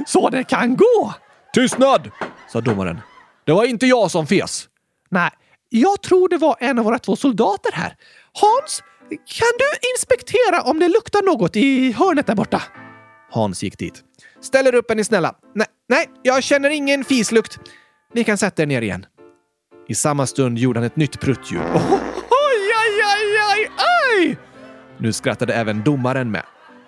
Så 0.07 0.29
det 0.29 0.43
kan 0.43 0.75
gå! 0.75 1.13
Tystnad! 1.53 2.11
sa 2.49 2.61
domaren. 2.61 3.01
Det 3.45 3.51
var 3.51 3.65
inte 3.65 3.85
jag 3.85 4.11
som 4.11 4.27
fes. 4.27 4.67
Nej, 5.09 5.29
jag 5.69 6.01
tror 6.01 6.29
det 6.29 6.37
var 6.37 6.57
en 6.59 6.79
av 6.79 6.85
våra 6.85 6.99
två 6.99 7.15
soldater 7.15 7.71
här. 7.73 7.95
Hans, 8.33 8.83
kan 9.09 9.53
du 9.59 9.87
inspektera 9.95 10.61
om 10.61 10.79
det 10.79 10.87
luktar 10.87 11.21
något 11.21 11.55
i 11.55 11.91
hörnet 11.91 12.27
där 12.27 12.35
borta? 12.35 12.61
Hans 13.31 13.63
gick 13.63 13.77
dit. 13.77 14.03
Ställ 14.41 14.67
er 14.67 14.75
upp 14.75 14.91
är 14.91 14.95
ni 14.95 15.03
snälla. 15.03 15.35
Nej, 15.55 15.67
nej, 15.89 16.09
jag 16.23 16.43
känner 16.43 16.69
ingen 16.69 17.03
fislukt. 17.03 17.59
Ni 18.13 18.23
kan 18.23 18.37
sätta 18.37 18.61
er 18.61 18.65
ner 18.67 18.81
igen. 18.81 19.05
I 19.87 19.95
samma 19.95 20.27
stund 20.27 20.57
gjorde 20.57 20.79
han 20.79 20.87
ett 20.87 20.95
nytt 20.95 21.19
pruttljud. 21.19 21.61
oj, 21.61 22.71
aj, 22.83 23.01
aj, 23.03 23.37
aj, 23.51 23.69
aj! 23.77 24.37
Nu 24.97 25.13
skrattade 25.13 25.53
även 25.53 25.83
domaren 25.83 26.31
med. 26.31 26.43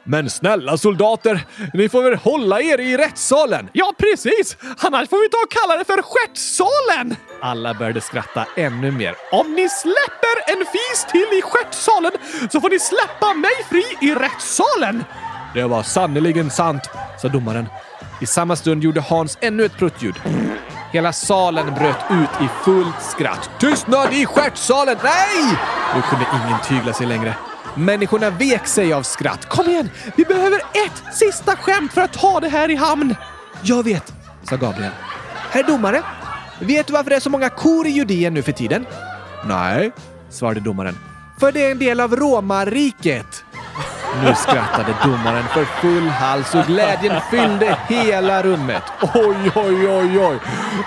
Men 0.07 0.29
snälla 0.29 0.77
soldater, 0.77 1.45
ni 1.73 1.89
får 1.89 2.03
väl 2.03 2.15
hålla 2.15 2.61
er 2.61 2.79
i 2.79 2.97
rättssalen? 2.97 3.69
Ja, 3.73 3.93
precis! 3.97 4.57
Annars 4.77 5.09
får 5.09 5.21
vi 5.21 5.29
ta 5.29 5.37
och 5.37 5.51
kalla 5.51 5.77
det 5.77 5.85
för 5.85 6.01
stjärtsalen! 6.01 7.15
Alla 7.41 7.73
började 7.73 8.01
skratta 8.01 8.45
ännu 8.57 8.91
mer. 8.91 9.15
Om 9.31 9.53
ni 9.53 9.69
släpper 9.69 10.51
en 10.53 10.65
fis 10.65 11.05
till 11.11 11.39
i 11.39 11.41
stjärtsalen 11.41 12.11
så 12.51 12.61
får 12.61 12.69
ni 12.69 12.79
släppa 12.79 13.33
mig 13.33 13.51
fri 13.69 14.07
i 14.07 14.15
rättssalen! 14.15 15.03
Det 15.53 15.63
var 15.63 15.83
sannerligen 15.83 16.51
sant, 16.51 16.89
sa 17.21 17.27
domaren. 17.27 17.65
I 18.21 18.25
samma 18.25 18.55
stund 18.55 18.83
gjorde 18.83 19.01
Hans 19.01 19.37
ännu 19.41 19.65
ett 19.65 19.77
pruttljud. 19.77 20.15
Hela 20.91 21.13
salen 21.13 21.73
bröt 21.73 22.05
ut 22.11 22.41
i 22.45 22.49
fullt 22.63 23.01
skratt. 23.01 23.49
Tystnad 23.59 24.13
i 24.13 24.25
stjärtsalen! 24.25 24.97
Nej! 25.03 25.57
Nu 25.95 26.01
kunde 26.01 26.25
ingen 26.45 26.59
tygla 26.67 26.93
sig 26.93 27.07
längre. 27.07 27.35
Människorna 27.75 28.29
vek 28.29 28.67
sig 28.67 28.93
av 28.93 29.03
skratt. 29.03 29.49
Kom 29.49 29.69
igen! 29.69 29.89
Vi 30.15 30.25
behöver 30.25 30.57
ett 30.57 31.15
sista 31.15 31.55
skämt 31.55 31.93
för 31.93 32.01
att 32.01 32.13
ta 32.13 32.39
det 32.39 32.49
här 32.49 32.71
i 32.71 32.75
hamn! 32.75 33.15
Jag 33.61 33.83
vet, 33.83 34.13
sa 34.49 34.55
Gabriel. 34.55 34.91
Herr 35.49 35.63
domare, 35.63 36.03
vet 36.59 36.87
du 36.87 36.93
varför 36.93 37.09
det 37.09 37.15
är 37.15 37.19
så 37.19 37.29
många 37.29 37.49
kor 37.49 37.87
i 37.87 37.89
Judeen 37.89 38.33
nu 38.33 38.41
för 38.41 38.51
tiden? 38.51 38.85
Nej, 39.45 39.91
svarade 40.29 40.59
domaren. 40.59 40.97
För 41.39 41.51
det 41.51 41.65
är 41.65 41.71
en 41.71 41.79
del 41.79 41.99
av 41.99 42.15
romarriket. 42.15 43.43
Nu 44.23 44.35
skrattade 44.35 44.93
domaren 45.03 45.43
för 45.53 45.65
full 45.65 46.07
hals 46.07 46.55
och 46.55 46.65
glädjen 46.65 47.21
fyllde 47.31 47.77
hela 47.87 48.43
rummet. 48.43 48.83
Oj, 49.13 49.51
oj, 49.55 49.87
oj, 49.87 50.19
oj! 50.19 50.39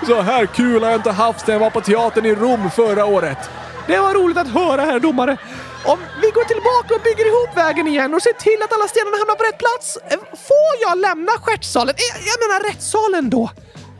Så 0.07 0.21
här 0.21 0.45
kul 0.45 0.83
har 0.83 0.89
jag 0.89 0.99
inte 0.99 1.11
haft 1.11 1.39
sedan 1.39 1.53
jag 1.53 1.59
var 1.59 1.69
på 1.69 1.81
teatern 1.81 2.25
i 2.25 2.35
Rom 2.35 2.71
förra 2.71 3.05
året. 3.05 3.49
Det 3.87 3.99
var 3.99 4.13
roligt 4.13 4.37
att 4.37 4.47
höra, 4.47 4.81
herr 4.81 4.99
domare. 4.99 5.37
Om 5.85 5.99
vi 6.21 6.27
går 6.31 6.43
tillbaka 6.43 6.95
och 6.95 7.01
bygger 7.01 7.25
ihop 7.27 7.57
vägen 7.57 7.87
igen 7.87 8.13
och 8.13 8.21
ser 8.21 8.33
till 8.33 8.63
att 8.63 8.73
alla 8.73 8.87
stenarna 8.87 9.17
hamnar 9.17 9.35
på 9.35 9.43
rätt 9.43 9.57
plats, 9.57 9.97
eh, 10.11 10.19
får 10.47 10.71
jag 10.81 10.97
lämna 10.97 11.31
stjärtsalen? 11.31 11.95
Jag, 11.97 12.21
jag 12.31 12.37
menar 12.43 12.69
rättssalen 12.69 13.29
då? 13.29 13.49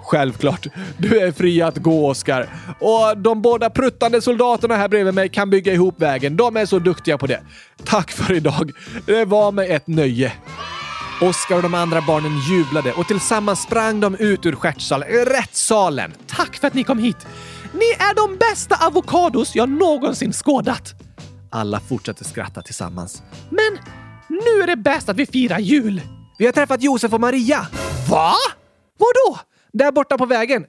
Självklart. 0.03 0.67
Du 0.97 1.19
är 1.19 1.31
fri 1.31 1.61
att 1.61 1.77
gå, 1.77 2.09
Oskar. 2.09 2.49
Och 2.79 3.17
de 3.17 3.41
båda 3.41 3.69
pruttande 3.69 4.21
soldaterna 4.21 4.75
här 4.75 4.87
bredvid 4.87 5.13
mig 5.13 5.29
kan 5.29 5.49
bygga 5.49 5.73
ihop 5.73 6.01
vägen. 6.01 6.37
De 6.37 6.57
är 6.57 6.65
så 6.65 6.79
duktiga 6.79 7.17
på 7.17 7.27
det. 7.27 7.41
Tack 7.85 8.11
för 8.11 8.33
idag. 8.33 8.71
Det 9.05 9.25
var 9.25 9.51
mig 9.51 9.71
ett 9.71 9.87
nöje. 9.87 10.33
Oskar 11.21 11.55
och 11.55 11.61
de 11.61 11.73
andra 11.73 12.01
barnen 12.01 12.31
jublade 12.49 12.93
och 12.93 13.07
tillsammans 13.07 13.61
sprang 13.61 13.99
de 13.99 14.15
ut 14.15 14.45
ur 14.45 14.55
stjärtsalen, 14.55 15.07
rättssalen. 15.09 16.13
Tack 16.27 16.55
för 16.55 16.67
att 16.67 16.73
ni 16.73 16.83
kom 16.83 16.99
hit. 16.99 17.27
Ni 17.73 17.85
är 17.85 18.15
de 18.15 18.37
bästa 18.37 18.75
avokados 18.75 19.55
jag 19.55 19.69
någonsin 19.69 20.33
skådat. 20.33 20.95
Alla 21.49 21.79
fortsatte 21.79 22.23
skratta 22.23 22.61
tillsammans. 22.61 23.23
Men 23.49 23.79
nu 24.29 24.63
är 24.63 24.67
det 24.67 24.75
bäst 24.75 25.09
att 25.09 25.17
vi 25.17 25.25
firar 25.25 25.59
jul. 25.59 26.01
Vi 26.37 26.45
har 26.45 26.51
träffat 26.53 26.83
Josef 26.83 27.13
och 27.13 27.21
Maria. 27.21 27.67
Va? 28.09 28.33
Vadå? 28.97 29.39
Där 29.73 29.91
borta 29.91 30.17
på 30.17 30.25
vägen. 30.25 30.65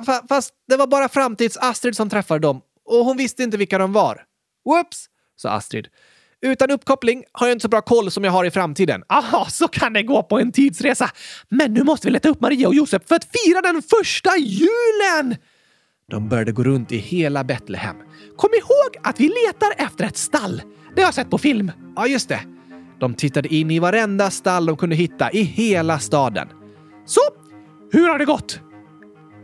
F 0.00 0.20
fast 0.28 0.54
det 0.68 0.76
var 0.76 0.86
bara 0.86 1.08
framtids-Astrid 1.08 1.92
som 1.92 2.10
träffade 2.10 2.40
dem 2.40 2.60
och 2.84 3.04
hon 3.04 3.16
visste 3.16 3.42
inte 3.42 3.56
vilka 3.56 3.78
de 3.78 3.92
var. 3.92 4.24
Whoops, 4.64 5.06
sa 5.36 5.50
Astrid. 5.50 5.88
Utan 6.42 6.70
uppkoppling 6.70 7.24
har 7.32 7.46
jag 7.46 7.54
inte 7.54 7.62
så 7.62 7.68
bra 7.68 7.80
koll 7.80 8.10
som 8.10 8.24
jag 8.24 8.32
har 8.32 8.44
i 8.44 8.50
framtiden. 8.50 9.02
Aha, 9.08 9.46
så 9.50 9.68
kan 9.68 9.92
det 9.92 10.02
gå 10.02 10.22
på 10.22 10.38
en 10.38 10.52
tidsresa. 10.52 11.10
Men 11.48 11.74
nu 11.74 11.82
måste 11.82 12.06
vi 12.06 12.12
leta 12.12 12.28
upp 12.28 12.40
Maria 12.40 12.68
och 12.68 12.74
Josef 12.74 13.02
för 13.06 13.14
att 13.14 13.24
fira 13.24 13.60
den 13.60 13.82
första 13.82 14.36
julen! 14.36 15.36
De 16.10 16.28
började 16.28 16.52
gå 16.52 16.62
runt 16.62 16.92
i 16.92 16.96
hela 16.96 17.44
Betlehem. 17.44 17.96
Kom 18.36 18.50
ihåg 18.54 19.08
att 19.08 19.20
vi 19.20 19.28
letar 19.28 19.84
efter 19.86 20.04
ett 20.04 20.16
stall. 20.16 20.62
Det 20.94 21.00
har 21.00 21.06
jag 21.06 21.14
sett 21.14 21.30
på 21.30 21.38
film. 21.38 21.72
Ja, 21.96 22.06
just 22.06 22.28
det. 22.28 22.40
De 23.00 23.14
tittade 23.14 23.54
in 23.54 23.70
i 23.70 23.78
varenda 23.78 24.30
stall 24.30 24.66
de 24.66 24.76
kunde 24.76 24.96
hitta 24.96 25.30
i 25.30 25.42
hela 25.42 25.98
staden. 25.98 26.48
Så, 27.06 27.20
hur 27.92 28.08
har 28.08 28.18
det 28.18 28.24
gått? 28.24 28.60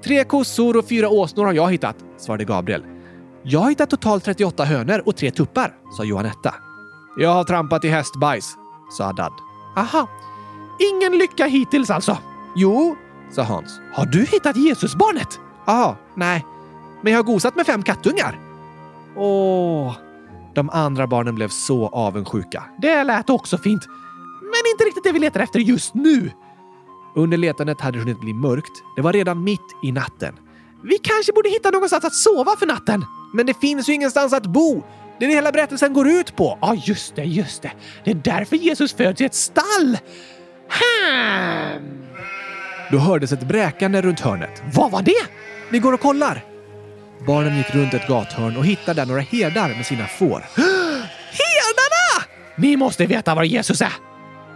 Tre 0.04 0.24
kossor 0.24 0.76
och 0.76 0.88
fyra 0.88 1.08
åsnor 1.08 1.44
har 1.44 1.52
jag 1.52 1.70
hittat, 1.72 1.96
svarade 2.16 2.44
Gabriel. 2.44 2.84
Jag 3.42 3.60
har 3.60 3.68
hittat 3.68 3.90
totalt 3.90 4.24
38 4.24 4.64
hönor 4.64 5.02
och 5.06 5.16
tre 5.16 5.30
tuppar, 5.30 5.74
sa 5.96 6.04
Johanetta. 6.04 6.54
Jag 7.16 7.34
har 7.34 7.44
trampat 7.44 7.84
i 7.84 7.88
hästbajs, 7.88 8.56
sa 8.90 9.04
Haddad. 9.04 9.32
Aha. 9.76 10.08
Ingen 10.92 11.18
lycka 11.18 11.46
hittills 11.46 11.90
alltså? 11.90 12.18
Jo, 12.56 12.96
sa 13.30 13.42
Hans. 13.42 13.80
Har 13.94 14.06
du 14.06 14.24
hittat 14.24 14.56
Jesusbarnet? 14.56 15.40
Aha, 15.66 15.96
nej. 16.14 16.46
Men 17.02 17.12
jag 17.12 17.18
har 17.18 17.24
gosat 17.24 17.56
med 17.56 17.66
fem 17.66 17.82
kattungar. 17.82 18.38
Åh. 19.18 19.96
De 20.54 20.70
andra 20.70 21.06
barnen 21.06 21.34
blev 21.34 21.48
så 21.48 21.86
avundsjuka. 21.88 22.64
Det 22.78 23.04
lät 23.04 23.30
också 23.30 23.58
fint. 23.58 23.86
Men 24.40 24.72
inte 24.72 24.84
riktigt 24.84 25.04
det 25.04 25.12
vi 25.12 25.18
letar 25.18 25.40
efter 25.40 25.60
just 25.60 25.94
nu. 25.94 26.30
Under 27.16 27.36
letandet 27.36 27.80
hade 27.80 27.98
det 27.98 28.02
hunnit 28.02 28.20
bli 28.20 28.34
mörkt. 28.34 28.82
Det 28.96 29.02
var 29.02 29.12
redan 29.12 29.44
mitt 29.44 29.60
i 29.82 29.92
natten. 29.92 30.34
Vi 30.82 30.98
kanske 30.98 31.32
borde 31.32 31.48
hitta 31.48 31.70
någonstans 31.70 32.04
att 32.04 32.14
sova 32.14 32.56
för 32.58 32.66
natten. 32.66 33.04
Men 33.34 33.46
det 33.46 33.60
finns 33.60 33.88
ju 33.88 33.92
ingenstans 33.92 34.32
att 34.32 34.46
bo. 34.46 34.82
Det 35.18 35.24
är 35.24 35.28
det 35.28 35.34
hela 35.34 35.52
berättelsen 35.52 35.92
går 35.92 36.08
ut 36.08 36.36
på. 36.36 36.58
Ja, 36.60 36.74
just 36.74 37.16
det, 37.16 37.24
just 37.24 37.62
det. 37.62 37.72
Det 38.04 38.10
är 38.10 38.14
därför 38.14 38.56
Jesus 38.56 38.94
föds 38.94 39.20
i 39.20 39.24
ett 39.24 39.34
stall. 39.34 39.98
Hmm. 40.68 41.98
Då 42.90 42.98
hördes 42.98 43.32
ett 43.32 43.48
bräkande 43.48 44.02
runt 44.02 44.20
hörnet. 44.20 44.62
Vad 44.74 44.90
var 44.90 45.02
det? 45.02 45.26
Vi 45.70 45.78
går 45.78 45.92
och 45.92 46.00
kollar. 46.00 46.44
Barnen 47.26 47.56
gick 47.56 47.74
runt 47.74 47.94
ett 47.94 48.08
gathörn 48.08 48.56
och 48.56 48.66
hittade 48.66 49.04
några 49.04 49.20
herdar 49.20 49.68
med 49.68 49.86
sina 49.86 50.06
får. 50.06 50.40
Herdarna! 51.38 52.24
Ni 52.56 52.76
måste 52.76 53.06
veta 53.06 53.34
var 53.34 53.44
Jesus 53.44 53.80
är. 53.80 53.92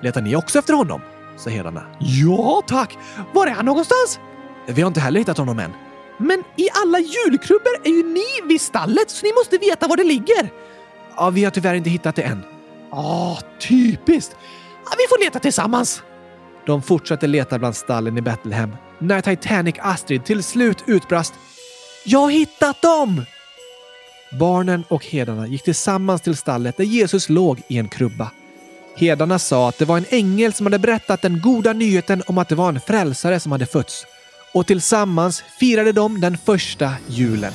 Letar 0.03 0.21
ni 0.21 0.37
också 0.37 0.59
efter 0.59 0.75
honom? 0.75 1.01
sa 1.37 1.51
herdarna. 1.51 1.83
Ja, 1.99 2.63
tack. 2.67 2.99
Var 3.35 3.47
är 3.47 3.51
han 3.51 3.65
någonstans? 3.65 4.21
Vi 4.67 4.83
har 4.83 4.89
inte 4.89 5.01
heller 5.01 5.19
hittat 5.21 5.39
honom 5.39 5.59
än. 5.59 5.73
Men 6.19 6.45
i 6.57 6.69
alla 6.83 6.99
julkrubbor 6.99 7.73
är 7.85 7.91
ju 7.91 8.03
ni 8.03 8.49
vid 8.49 8.61
stallet, 8.61 9.11
så 9.11 9.27
ni 9.27 9.33
måste 9.33 9.59
veta 9.59 9.89
var 9.89 9.97
det 9.97 10.05
ligger. 10.05 10.51
Ja, 11.17 11.31
vi 11.31 11.45
har 11.45 11.51
tyvärr 11.51 11.75
inte 11.75 11.91
hittat 11.91 12.17
det 12.17 12.23
än. 12.23 12.43
Ah, 12.91 13.37
typiskt. 13.61 14.37
Ja, 14.85 14.91
vi 14.99 15.05
får 15.09 15.25
leta 15.25 15.39
tillsammans. 15.39 16.03
De 16.67 16.83
fortsatte 16.83 17.27
leta 17.27 17.59
bland 17.59 17.77
stallen 17.77 18.19
i 18.19 18.21
Betlehem 18.21 18.77
när 18.99 19.21
Titanic 19.21 19.75
Astrid 19.79 20.25
till 20.25 20.43
slut 20.43 20.85
utbrast 20.87 21.35
“Jag 22.05 22.19
har 22.19 22.31
hittat 22.31 22.83
dem!” 22.83 23.25
Barnen 24.33 24.85
och 24.89 25.07
herdarna 25.07 25.47
gick 25.47 25.63
tillsammans 25.63 26.21
till 26.21 26.37
stallet 26.37 26.77
där 26.77 26.85
Jesus 26.85 27.29
låg 27.29 27.61
i 27.69 27.79
en 27.79 27.89
krubba. 27.89 28.31
Herdarna 28.97 29.39
sa 29.39 29.69
att 29.69 29.79
det 29.79 29.85
var 29.85 29.97
en 29.97 30.05
ängel 30.11 30.53
som 30.53 30.67
hade 30.67 30.79
berättat 30.79 31.23
den 31.23 31.41
goda 31.41 31.73
nyheten 31.73 32.23
om 32.27 32.39
att 32.39 32.49
det 32.49 32.55
var 32.55 32.69
en 32.69 32.81
frälsare 32.81 33.41
som 33.41 33.53
hade 33.53 33.67
fötts. 33.67 34.07
Och 34.53 34.67
tillsammans 34.67 35.45
firade 35.59 35.93
de 35.93 36.21
den 36.21 36.39
första 36.39 36.95
julen. 37.09 37.53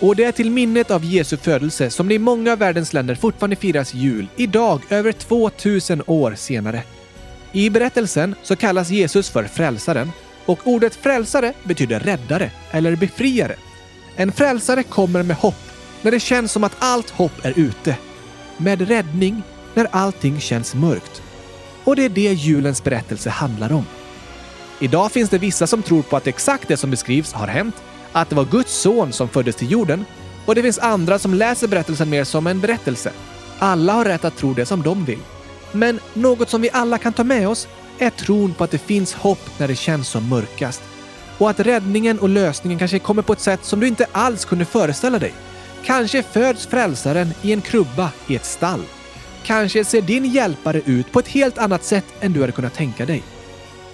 Och 0.00 0.16
det 0.16 0.24
är 0.24 0.32
till 0.32 0.50
minnet 0.50 0.90
av 0.90 1.04
Jesu 1.04 1.36
födelse 1.36 1.90
som 1.90 2.08
det 2.08 2.14
i 2.14 2.18
många 2.18 2.52
av 2.52 2.58
världens 2.58 2.92
länder 2.92 3.14
fortfarande 3.14 3.56
firas 3.56 3.94
jul, 3.94 4.28
idag 4.36 4.80
över 4.90 5.12
2000 5.12 6.02
år 6.06 6.34
senare. 6.36 6.82
I 7.52 7.70
berättelsen 7.70 8.34
så 8.42 8.56
kallas 8.56 8.90
Jesus 8.90 9.30
för 9.30 9.44
frälsaren 9.44 10.10
och 10.46 10.58
ordet 10.64 10.94
frälsare 10.94 11.52
betyder 11.62 12.00
räddare 12.00 12.50
eller 12.70 12.96
befriare. 12.96 13.56
En 14.16 14.32
frälsare 14.32 14.82
kommer 14.82 15.22
med 15.22 15.36
hopp 15.36 15.70
när 16.02 16.10
det 16.10 16.20
känns 16.20 16.52
som 16.52 16.64
att 16.64 16.76
allt 16.78 17.10
hopp 17.10 17.44
är 17.44 17.58
ute. 17.58 17.96
Med 18.56 18.88
räddning 18.88 19.42
när 19.74 19.88
allting 19.90 20.40
känns 20.40 20.74
mörkt. 20.74 21.22
Och 21.84 21.96
det 21.96 22.04
är 22.04 22.08
det 22.08 22.32
julens 22.32 22.84
berättelse 22.84 23.30
handlar 23.30 23.72
om. 23.72 23.86
Idag 24.80 25.12
finns 25.12 25.30
det 25.30 25.38
vissa 25.38 25.66
som 25.66 25.82
tror 25.82 26.02
på 26.02 26.16
att 26.16 26.26
exakt 26.26 26.68
det 26.68 26.76
som 26.76 26.90
beskrivs 26.90 27.32
har 27.32 27.46
hänt, 27.46 27.74
att 28.12 28.28
det 28.28 28.36
var 28.36 28.44
Guds 28.44 28.72
son 28.72 29.12
som 29.12 29.28
föddes 29.28 29.56
till 29.56 29.70
jorden 29.70 30.04
och 30.46 30.54
det 30.54 30.62
finns 30.62 30.78
andra 30.78 31.18
som 31.18 31.34
läser 31.34 31.68
berättelsen 31.68 32.10
mer 32.10 32.24
som 32.24 32.46
en 32.46 32.60
berättelse. 32.60 33.12
Alla 33.58 33.92
har 33.92 34.04
rätt 34.04 34.24
att 34.24 34.36
tro 34.36 34.54
det 34.54 34.66
som 34.66 34.82
de 34.82 35.04
vill. 35.04 35.18
Men 35.72 36.00
något 36.14 36.50
som 36.50 36.60
vi 36.60 36.70
alla 36.72 36.98
kan 36.98 37.12
ta 37.12 37.24
med 37.24 37.48
oss 37.48 37.68
är 38.00 38.10
tron 38.10 38.54
på 38.54 38.64
att 38.64 38.70
det 38.70 38.78
finns 38.78 39.14
hopp 39.14 39.58
när 39.58 39.68
det 39.68 39.76
känns 39.76 40.08
som 40.08 40.28
mörkast. 40.28 40.82
Och 41.38 41.50
att 41.50 41.60
räddningen 41.60 42.18
och 42.18 42.28
lösningen 42.28 42.78
kanske 42.78 42.98
kommer 42.98 43.22
på 43.22 43.32
ett 43.32 43.40
sätt 43.40 43.64
som 43.64 43.80
du 43.80 43.88
inte 43.88 44.06
alls 44.12 44.44
kunde 44.44 44.64
föreställa 44.64 45.18
dig. 45.18 45.32
Kanske 45.84 46.22
föds 46.22 46.66
frälsaren 46.66 47.28
i 47.42 47.52
en 47.52 47.60
krubba 47.60 48.10
i 48.26 48.36
ett 48.36 48.44
stall. 48.44 48.82
Kanske 49.44 49.84
ser 49.84 50.02
din 50.02 50.24
hjälpare 50.24 50.80
ut 50.84 51.12
på 51.12 51.18
ett 51.18 51.28
helt 51.28 51.58
annat 51.58 51.84
sätt 51.84 52.04
än 52.20 52.32
du 52.32 52.40
hade 52.40 52.52
kunnat 52.52 52.74
tänka 52.74 53.06
dig. 53.06 53.22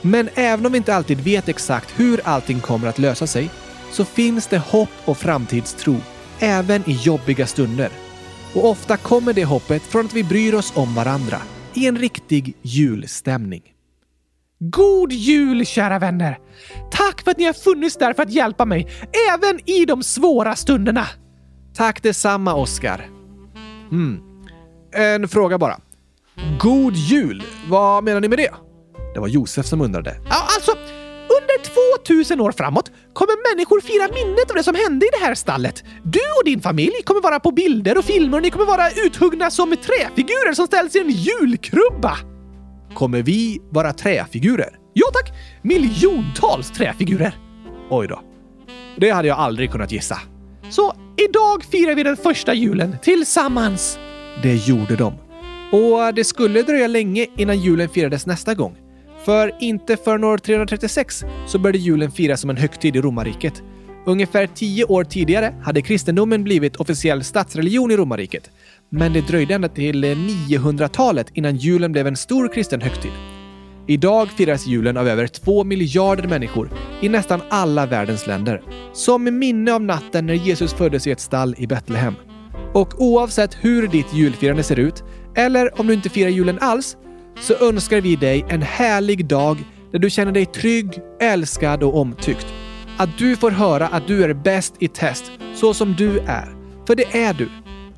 Men 0.03 0.29
även 0.35 0.67
om 0.67 0.73
vi 0.73 0.79
inte 0.79 0.95
alltid 0.95 1.21
vet 1.21 1.49
exakt 1.49 2.01
hur 2.01 2.21
allting 2.25 2.61
kommer 2.61 2.89
att 2.89 2.99
lösa 2.99 3.27
sig 3.27 3.51
så 3.93 4.05
finns 4.05 4.47
det 4.47 4.59
hopp 4.59 4.89
och 5.05 5.19
framtidstro 5.19 5.97
även 6.39 6.91
i 6.91 6.93
jobbiga 6.93 7.47
stunder. 7.47 7.91
Och 8.55 8.71
ofta 8.71 8.97
kommer 8.97 9.33
det 9.33 9.45
hoppet 9.45 9.83
från 9.83 10.07
att 10.07 10.15
vi 10.15 10.25
bryr 10.25 10.55
oss 10.55 10.73
om 10.77 10.95
varandra 10.95 11.39
i 11.75 11.87
en 11.87 11.99
riktig 11.99 12.55
julstämning. 12.63 13.76
God 14.59 15.13
jul 15.13 15.67
kära 15.67 15.99
vänner! 15.99 16.39
Tack 16.91 17.23
för 17.25 17.31
att 17.31 17.39
ni 17.39 17.45
har 17.45 17.53
funnits 17.53 17.97
där 17.97 18.13
för 18.13 18.23
att 18.23 18.31
hjälpa 18.31 18.65
mig, 18.65 18.89
även 19.35 19.71
i 19.71 19.85
de 19.85 20.03
svåra 20.03 20.57
stunderna! 20.57 21.07
Tack 21.75 22.03
detsamma, 22.03 22.55
Oskar. 22.55 23.11
Mm. 23.93 24.19
En 24.95 25.29
fråga 25.29 25.59
bara. 25.59 25.81
God 26.61 26.95
jul! 26.95 27.43
Vad 27.69 28.05
menar 28.05 28.21
ni 28.21 28.29
med 28.29 28.39
det? 28.39 28.51
Det 29.15 29.21
var 29.21 29.29
Josef 29.29 29.67
som 29.67 29.81
undrade. 29.81 30.17
Ja, 30.31 30.49
alltså, 30.57 30.71
under 31.41 31.59
2000 32.07 32.41
år 32.41 32.53
framåt 32.53 32.91
kommer 33.13 33.55
människor 33.55 33.81
fira 33.81 34.09
minnet 34.15 34.51
av 34.51 34.57
det 34.57 34.63
som 34.63 34.75
hände 34.75 35.07
i 35.07 35.09
det 35.21 35.27
här 35.27 35.35
stallet. 35.35 35.85
Du 36.03 36.21
och 36.41 36.45
din 36.45 36.61
familj 36.61 37.03
kommer 37.05 37.21
vara 37.21 37.41
på 37.41 37.51
bilder 37.51 37.99
och 37.99 38.05
filmer 38.05 38.37
och 38.39 38.43
ni 38.43 38.51
kommer 38.51 38.67
vara 38.67 38.91
uthuggna 38.91 39.51
som 39.51 39.71
träfigurer 39.71 40.53
som 40.53 40.67
ställs 40.67 40.97
i 40.97 40.99
en 40.99 41.11
julkrubba. 41.11 42.19
Kommer 42.97 43.23
vi 43.23 43.61
vara 43.71 43.93
träfigurer? 43.93 44.79
Ja 44.93 45.07
tack! 45.13 45.33
Miljontals 45.63 46.71
träfigurer! 46.71 47.39
Oj 47.91 48.09
då. 48.09 48.21
Det 48.97 49.11
hade 49.11 49.29
jag 49.29 49.39
aldrig 49.39 49.71
kunnat 49.71 49.93
gissa. 49.93 50.19
Så 50.71 50.95
idag 51.29 51.65
firar 51.65 51.95
vi 51.95 52.03
den 52.03 52.17
första 52.17 52.55
julen 52.55 52.97
tillsammans. 53.03 53.99
Det 54.43 54.55
gjorde 54.55 54.97
de. 54.97 55.15
Och 55.73 56.15
det 56.15 56.25
skulle 56.25 56.63
dröja 56.63 56.87
länge 56.87 57.27
innan 57.37 57.61
julen 57.61 57.89
firades 57.89 58.27
nästa 58.27 58.55
gång. 58.55 58.77
För 59.25 59.55
inte 59.61 59.97
förrän 59.97 60.25
år 60.25 60.39
336 60.39 61.25
så 61.47 61.59
började 61.59 61.79
julen 61.79 62.11
firas 62.11 62.41
som 62.41 62.51
en 62.51 62.57
högtid 62.57 62.97
i 62.97 63.01
romarriket. 63.01 63.63
Ungefär 64.07 64.47
tio 64.47 64.85
år 64.85 65.05
tidigare 65.05 65.55
hade 65.63 65.83
kristendomen 65.83 66.45
blivit 66.45 66.77
officiell 66.77 67.25
statsreligion 67.25 67.91
i 67.91 67.97
romarriket. 67.97 68.51
Men 68.91 69.13
det 69.13 69.21
dröjde 69.21 69.55
ända 69.55 69.69
till 69.69 70.05
eh, 70.05 70.09
900-talet 70.09 71.27
innan 71.35 71.57
julen 71.57 71.93
blev 71.93 72.07
en 72.07 72.17
stor 72.17 72.49
kristen 72.53 72.81
högtid. 72.81 73.13
Idag 73.87 74.29
firas 74.29 74.67
julen 74.67 74.97
av 74.97 75.09
över 75.09 75.27
två 75.27 75.65
miljarder 75.65 76.29
människor 76.29 76.71
i 77.01 77.09
nästan 77.09 77.41
alla 77.49 77.87
världens 77.87 78.27
länder. 78.27 78.63
Som 78.93 79.39
minne 79.39 79.73
av 79.73 79.83
natten 79.83 80.27
när 80.27 80.35
Jesus 80.35 80.75
föddes 80.75 81.07
i 81.07 81.11
ett 81.11 81.21
stall 81.21 81.55
i 81.59 81.67
Betlehem. 81.67 82.15
Och 82.75 83.03
oavsett 83.03 83.55
hur 83.61 83.89
ditt 83.89 84.15
julfirande 84.15 84.63
ser 84.63 84.79
ut, 84.79 85.05
eller 85.35 85.81
om 85.81 85.87
du 85.87 85.95
inte 85.95 86.09
firar 86.09 86.29
julen 86.29 86.59
alls, 86.61 86.97
så 87.41 87.55
önskar 87.55 88.01
vi 88.01 88.17
dig 88.17 88.45
en 88.49 88.63
härlig 88.63 89.27
dag 89.27 89.59
där 89.93 89.99
du 89.99 90.11
känner 90.11 90.33
dig 90.33 90.47
trygg, 90.47 90.99
älskad 91.21 91.83
och 91.83 92.01
omtyckt. 92.01 92.47
Att 92.97 93.19
du 93.19 93.37
får 93.37 93.51
höra 93.51 93.89
att 93.89 94.07
du 94.07 94.25
är 94.25 94.35
bäst 94.35 94.75
i 94.79 94.89
test, 94.89 95.33
så 95.55 95.75
som 95.75 95.95
du 95.99 96.19
är. 96.19 96.57
För 96.87 96.95
det 96.95 97.17
är 97.23 97.35
du. 97.35 97.49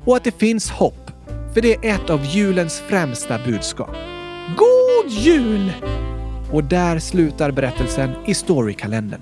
Och 0.05 0.15
att 0.17 0.23
det 0.23 0.39
finns 0.39 0.69
hopp. 0.69 1.11
För 1.53 1.61
det 1.61 1.75
är 1.75 1.95
ett 1.95 2.09
av 2.09 2.25
julens 2.25 2.79
främsta 2.79 3.39
budskap. 3.45 3.95
God 4.57 5.11
jul! 5.11 5.71
Och 6.51 6.63
där 6.63 6.99
slutar 6.99 7.51
berättelsen 7.51 8.09
i 8.25 8.33
Storykalendern. 8.33 9.21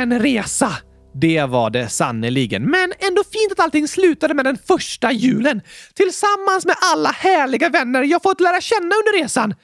Vilken 0.00 0.22
resa! 0.22 0.72
Det 1.14 1.42
var 1.42 1.70
det 1.70 1.88
sannoliken. 1.88 2.70
Men 2.70 2.92
ändå 2.98 3.24
fint 3.24 3.52
att 3.52 3.60
allting 3.60 3.88
slutade 3.88 4.34
med 4.34 4.44
den 4.44 4.58
första 4.68 5.12
julen. 5.12 5.60
Tillsammans 5.94 6.66
med 6.66 6.76
alla 6.92 7.08
härliga 7.08 7.68
vänner 7.68 8.02
jag 8.02 8.22
fått 8.22 8.40
lära 8.40 8.60
känna 8.60 8.94
under 8.94 9.22
resan. 9.22 9.54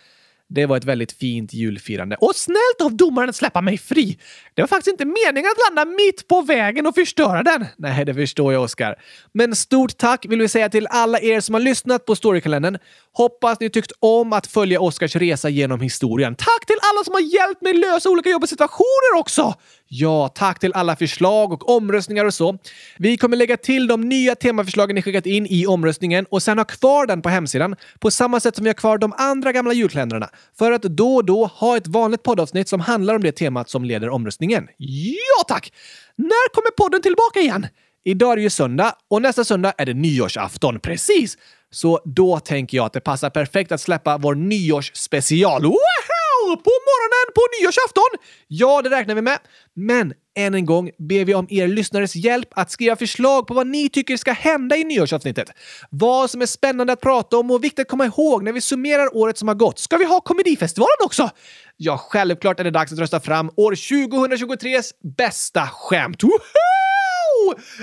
Det 0.49 0.67
var 0.67 0.77
ett 0.77 0.85
väldigt 0.85 1.13
fint 1.13 1.53
julfirande. 1.53 2.17
Och 2.21 2.37
snällt 2.37 2.81
av 2.85 2.97
domaren 2.97 3.29
att 3.29 3.37
släppa 3.37 3.61
mig 3.61 3.79
fri. 3.79 4.19
Det 4.55 4.63
var 4.63 4.67
faktiskt 4.67 4.93
inte 4.93 5.05
meningen 5.05 5.51
att 5.51 5.75
landa 5.75 5.93
mitt 5.97 6.29
på 6.29 6.43
vägen 6.43 6.87
och 6.87 6.95
förstöra 6.95 7.43
den. 7.43 7.67
Nej, 7.77 8.05
det 8.05 8.15
förstår 8.15 8.53
jag, 8.53 8.63
Oskar. 8.63 8.95
Men 9.33 9.57
stort 9.57 9.97
tack 9.97 10.27
vill 10.29 10.41
vi 10.41 10.49
säga 10.49 10.69
till 10.69 10.87
alla 10.91 11.21
er 11.21 11.41
som 11.41 11.55
har 11.55 11.61
lyssnat 11.61 12.07
på 12.07 12.17
Storykalendern. 12.17 12.79
Hoppas 13.13 13.61
ni 13.61 13.71
tyckt 13.71 13.93
om 14.01 14.33
att 14.33 14.47
följa 14.47 14.81
Oskars 14.81 15.17
resa 15.17 15.49
genom 15.49 15.81
historien. 15.81 16.35
Tack 16.35 16.67
till 16.67 16.79
alla 16.93 17.05
som 17.05 17.15
har 17.15 17.21
hjälpt 17.21 17.63
mig 17.63 17.75
lösa 17.75 18.11
olika 18.11 18.31
jobbiga 18.31 18.49
situationer 18.49 19.19
också! 19.19 19.55
Ja, 19.89 20.29
tack 20.29 20.59
till 20.59 20.73
alla 20.73 20.97
förslag 20.97 21.53
och 21.53 21.77
omröstningar 21.77 22.25
och 22.25 22.35
så. 22.35 22.59
Vi 22.99 23.17
kommer 23.17 23.37
lägga 23.37 23.57
till 23.57 23.87
de 23.87 24.01
nya 24.01 24.35
temaförslagen 24.35 24.95
ni 24.95 25.03
skickat 25.03 25.27
in 25.27 25.47
i 25.47 25.67
omröstningen 25.67 26.27
och 26.31 26.43
sen 26.43 26.59
ha 26.59 26.65
kvar 26.65 27.07
den 27.07 27.23
på 27.23 27.29
hemsidan 27.29 27.77
på 27.99 28.11
samma 28.11 28.41
sätt 28.41 28.57
som 28.57 28.65
vi 28.65 28.69
har 28.69 28.75
kvar 28.75 28.99
de 28.99 29.13
andra 29.17 29.53
gamla 29.53 29.73
julkalendrarna 29.73 30.29
för 30.59 30.73
att 30.73 30.83
då 30.83 31.15
och 31.15 31.25
då 31.25 31.47
ha 31.47 31.77
ett 31.77 31.87
vanligt 31.87 32.23
poddavsnitt 32.23 32.69
som 32.69 32.81
handlar 32.81 33.15
om 33.15 33.23
det 33.23 33.33
temat 33.33 33.71
som 33.71 33.85
leder 33.85 34.09
omröstningen. 34.09 34.69
Ja, 34.77 35.45
tack! 35.49 35.73
När 36.17 36.55
kommer 36.55 36.71
podden 36.71 37.03
tillbaka 37.03 37.41
igen? 37.41 37.67
Idag 38.05 38.33
är 38.33 38.37
det 38.37 38.43
ju 38.43 38.51
söndag 38.51 38.95
och 39.11 39.23
nästa 39.23 39.45
söndag 39.45 39.73
är 39.79 39.87
det 39.87 39.95
nyårsafton. 39.95 40.81
Precis! 40.81 41.39
Så 41.71 42.01
då 42.05 42.41
tänker 42.41 42.77
jag 42.77 42.87
att 42.87 42.93
det 42.93 43.01
passar 43.01 43.31
perfekt 43.31 43.73
att 43.73 43.81
släppa 43.81 44.19
vår 44.19 44.35
nyårsspecial. 44.35 45.63
Wow! 45.63 46.16
På 46.47 46.73
morgonen 46.89 47.33
på 47.35 47.43
nyårsafton! 47.61 48.11
Ja, 48.49 48.83
det 48.83 48.91
räknar 48.91 49.15
vi 49.15 49.23
med. 49.23 49.39
Men 49.75 50.15
än 50.37 50.55
en 50.55 50.67
gång 50.67 50.91
ber 50.99 51.25
vi 51.25 51.35
om 51.35 51.47
er 51.51 51.69
lyssnares 51.69 52.17
hjälp 52.17 52.49
att 52.51 52.71
skriva 52.71 52.97
förslag 52.97 53.47
på 53.47 53.55
vad 53.55 53.67
ni 53.67 53.89
tycker 53.89 54.17
ska 54.17 54.33
hända 54.33 54.77
i 54.77 54.85
nyårsavsnittet. 54.85 55.49
Vad 55.91 56.31
som 56.31 56.43
är 56.43 56.47
spännande 56.47 56.93
att 56.93 57.01
prata 57.01 57.39
om 57.39 57.51
och 57.51 57.65
viktigt 57.65 57.81
att 57.81 57.89
komma 57.89 58.07
ihåg 58.07 58.43
när 58.43 58.53
vi 58.53 58.61
summerar 58.61 59.17
året 59.17 59.39
som 59.39 59.49
har 59.49 59.55
gått. 59.55 59.79
Ska 59.79 59.97
vi 59.97 60.05
ha 60.05 60.21
komedifestivalen 60.21 60.97
också? 61.05 61.31
Ja, 61.77 61.99
självklart 61.99 62.61
är 62.61 62.65
det 62.65 62.71
dags 62.71 62.93
att 62.93 62.99
rösta 62.99 63.21
fram 63.21 63.51
år 63.57 63.73
2023s 63.73 64.91
bästa 65.17 65.69
skämt. 65.73 66.23
Woho! 66.23 66.76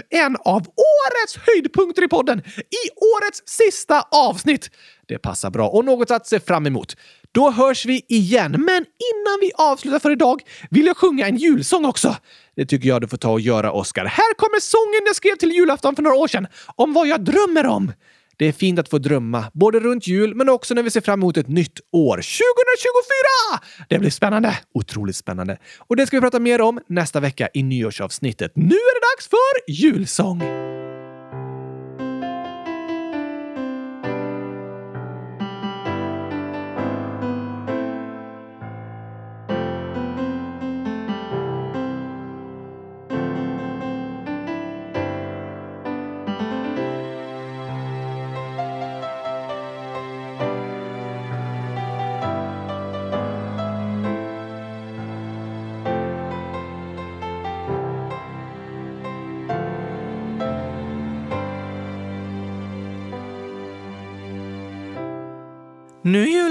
En 0.09 0.35
av 0.35 0.61
årets 0.61 1.37
höjdpunkter 1.45 2.03
i 2.03 2.07
podden 2.07 2.39
i 2.57 2.83
årets 3.15 3.43
sista 3.45 4.07
avsnitt. 4.11 4.69
Det 5.07 5.17
passar 5.17 5.49
bra 5.49 5.69
och 5.69 5.85
något 5.85 6.11
att 6.11 6.27
se 6.27 6.39
fram 6.39 6.67
emot. 6.67 6.95
Då 7.31 7.51
hörs 7.51 7.85
vi 7.85 8.05
igen, 8.07 8.51
men 8.51 8.85
innan 8.85 9.37
vi 9.41 9.51
avslutar 9.55 9.99
för 9.99 10.11
idag 10.11 10.41
vill 10.69 10.85
jag 10.85 10.97
sjunga 10.97 11.27
en 11.27 11.37
julsång 11.37 11.85
också. 11.85 12.15
Det 12.55 12.65
tycker 12.65 12.89
jag 12.89 13.01
du 13.01 13.07
får 13.07 13.17
ta 13.17 13.31
och 13.31 13.41
göra, 13.41 13.71
Oscar. 13.71 14.05
Här 14.05 14.33
kommer 14.33 14.59
sången 14.59 15.05
jag 15.05 15.15
skrev 15.15 15.35
till 15.35 15.51
julafton 15.51 15.95
för 15.95 16.03
några 16.03 16.17
år 16.17 16.27
sedan 16.27 16.47
om 16.75 16.93
vad 16.93 17.07
jag 17.07 17.21
drömmer 17.21 17.65
om. 17.65 17.91
Det 18.37 18.45
är 18.45 18.51
fint 18.51 18.79
att 18.79 18.89
få 18.89 18.97
drömma, 18.97 19.45
både 19.53 19.79
runt 19.79 20.07
jul 20.07 20.35
men 20.35 20.49
också 20.49 20.73
när 20.73 20.83
vi 20.83 20.89
ser 20.89 21.01
fram 21.01 21.19
emot 21.19 21.37
ett 21.37 21.47
nytt 21.47 21.79
år. 21.91 22.15
2024! 22.17 23.85
Det 23.89 23.99
blir 23.99 24.09
spännande! 24.09 24.57
Otroligt 24.73 25.15
spännande. 25.15 25.57
Och 25.77 25.95
det 25.95 26.07
ska 26.07 26.17
vi 26.17 26.21
prata 26.21 26.39
mer 26.39 26.61
om 26.61 26.79
nästa 26.87 27.19
vecka 27.19 27.49
i 27.53 27.63
nyårsavsnittet. 27.63 28.51
Nu 28.55 28.75
är 28.75 28.95
det 28.99 29.15
dags 29.15 29.27
för 29.27 29.71
julsång! 29.71 30.82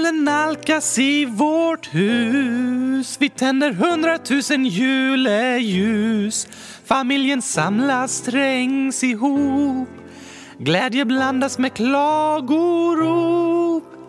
Julen 0.03 0.23
nalkas 0.23 0.99
i 0.99 1.25
vårt 1.25 1.93
hus. 1.93 3.17
Vi 3.19 3.29
tänder 3.29 3.71
hundratusen 3.71 4.65
juleljus. 4.65 6.47
Familjen 6.85 7.41
samlas, 7.41 8.21
trängs 8.21 9.03
ihop. 9.03 9.89
Glädje 10.57 11.05
blandas 11.05 11.57
med 11.57 11.73
klagorop. 11.73 12.83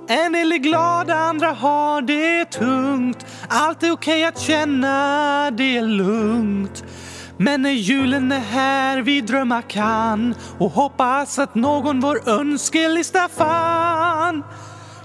En 0.08 0.32
del 0.32 0.52
är 0.52 0.56
glada, 0.56 1.14
andra 1.14 1.52
har 1.52 2.02
det 2.02 2.44
tungt. 2.44 3.26
Allt 3.48 3.82
är 3.82 3.90
okej 3.90 4.24
att 4.24 4.40
känna 4.40 5.50
det 5.50 5.80
lugnt. 5.80 6.84
Men 7.36 7.62
när 7.62 7.70
julen 7.70 8.32
är 8.32 8.40
här 8.40 9.02
vi 9.02 9.20
drömma 9.20 9.62
kan 9.62 10.34
och 10.58 10.70
hoppas 10.70 11.38
att 11.38 11.54
någon 11.54 12.00
vår 12.00 12.28
önskelista 12.28 13.28
fann 13.28 14.42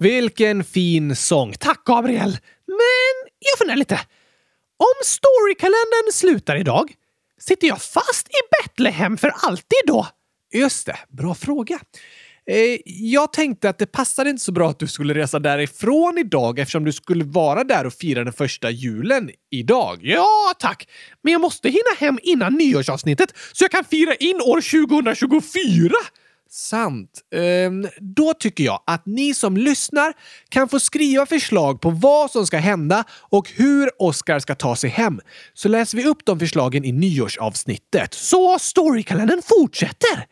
Vilken 0.00 0.64
fin 0.64 1.16
sång. 1.16 1.52
Tack, 1.52 1.84
Gabriel! 1.84 2.38
Men 2.66 3.30
jag 3.38 3.58
funderar 3.58 3.76
lite. 3.76 4.00
Om 4.76 5.04
storykalendern 5.04 6.12
slutar 6.12 6.56
idag, 6.56 6.92
sitter 7.40 7.68
jag 7.68 7.82
fast 7.82 8.28
i 8.28 8.40
Betlehem 8.50 9.16
för 9.16 9.28
alltid 9.28 9.82
då? 9.86 10.06
Just 10.54 10.86
det, 10.86 10.96
bra 11.08 11.34
fråga. 11.34 11.78
Eh, 12.50 12.78
jag 12.84 13.32
tänkte 13.32 13.68
att 13.68 13.78
det 13.78 13.86
passade 13.86 14.30
inte 14.30 14.42
så 14.42 14.52
bra 14.52 14.70
att 14.70 14.78
du 14.78 14.86
skulle 14.86 15.14
resa 15.14 15.38
därifrån 15.38 16.18
idag 16.18 16.58
eftersom 16.58 16.84
du 16.84 16.92
skulle 16.92 17.24
vara 17.24 17.64
där 17.64 17.86
och 17.86 17.92
fira 17.92 18.24
den 18.24 18.32
första 18.32 18.70
julen 18.70 19.30
idag. 19.50 19.98
Ja, 20.02 20.54
tack! 20.58 20.88
Men 21.22 21.32
jag 21.32 21.40
måste 21.40 21.68
hinna 21.68 21.94
hem 21.98 22.18
innan 22.22 22.54
nyårsavsnittet 22.54 23.32
så 23.52 23.64
jag 23.64 23.70
kan 23.70 23.84
fira 23.84 24.14
in 24.14 24.36
år 24.36 24.86
2024! 24.86 25.90
Sant. 26.50 27.10
Ehm, 27.34 27.88
då 28.00 28.34
tycker 28.34 28.64
jag 28.64 28.82
att 28.86 29.06
ni 29.06 29.34
som 29.34 29.56
lyssnar 29.56 30.12
kan 30.48 30.68
få 30.68 30.80
skriva 30.80 31.26
förslag 31.26 31.80
på 31.80 31.90
vad 31.90 32.30
som 32.30 32.46
ska 32.46 32.58
hända 32.58 33.04
och 33.10 33.50
hur 33.50 33.90
Oscar 33.98 34.38
ska 34.38 34.54
ta 34.54 34.76
sig 34.76 34.90
hem. 34.90 35.20
Så 35.54 35.68
läser 35.68 35.96
vi 35.96 36.04
upp 36.04 36.24
de 36.24 36.38
förslagen 36.38 36.84
i 36.84 36.92
nyårsavsnittet. 36.92 38.14
Så 38.14 38.58
storykalendern 38.58 39.42
fortsätter! 39.42 40.26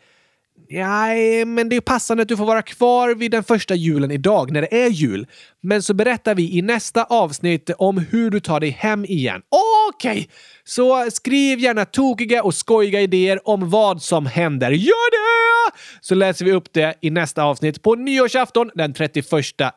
Nej, 0.70 1.44
men 1.44 1.68
det 1.68 1.76
är 1.76 1.80
passande 1.80 2.22
att 2.22 2.28
du 2.28 2.36
får 2.36 2.46
vara 2.46 2.62
kvar 2.62 3.14
vid 3.14 3.30
den 3.30 3.44
första 3.44 3.74
julen 3.74 4.10
idag 4.10 4.50
när 4.50 4.60
det 4.60 4.82
är 4.82 4.88
jul. 4.88 5.26
Men 5.66 5.82
så 5.82 5.94
berättar 5.94 6.34
vi 6.34 6.58
i 6.58 6.62
nästa 6.62 7.04
avsnitt 7.04 7.70
om 7.78 7.98
hur 7.98 8.30
du 8.30 8.40
tar 8.40 8.60
dig 8.60 8.70
hem 8.70 9.04
igen. 9.04 9.42
Okej! 9.88 10.10
Okay. 10.10 10.26
Så 10.64 11.10
skriv 11.10 11.58
gärna 11.58 11.84
tokiga 11.84 12.42
och 12.42 12.54
skojiga 12.54 13.00
idéer 13.00 13.48
om 13.48 13.70
vad 13.70 14.02
som 14.02 14.26
händer. 14.26 14.70
Gör 14.70 15.10
det! 15.10 15.76
Så 16.00 16.14
läser 16.14 16.44
vi 16.44 16.52
upp 16.52 16.72
det 16.72 16.94
i 17.00 17.10
nästa 17.10 17.42
avsnitt 17.42 17.82
på 17.82 17.94
nyårsafton 17.94 18.70
den 18.74 18.94
31 18.94 19.26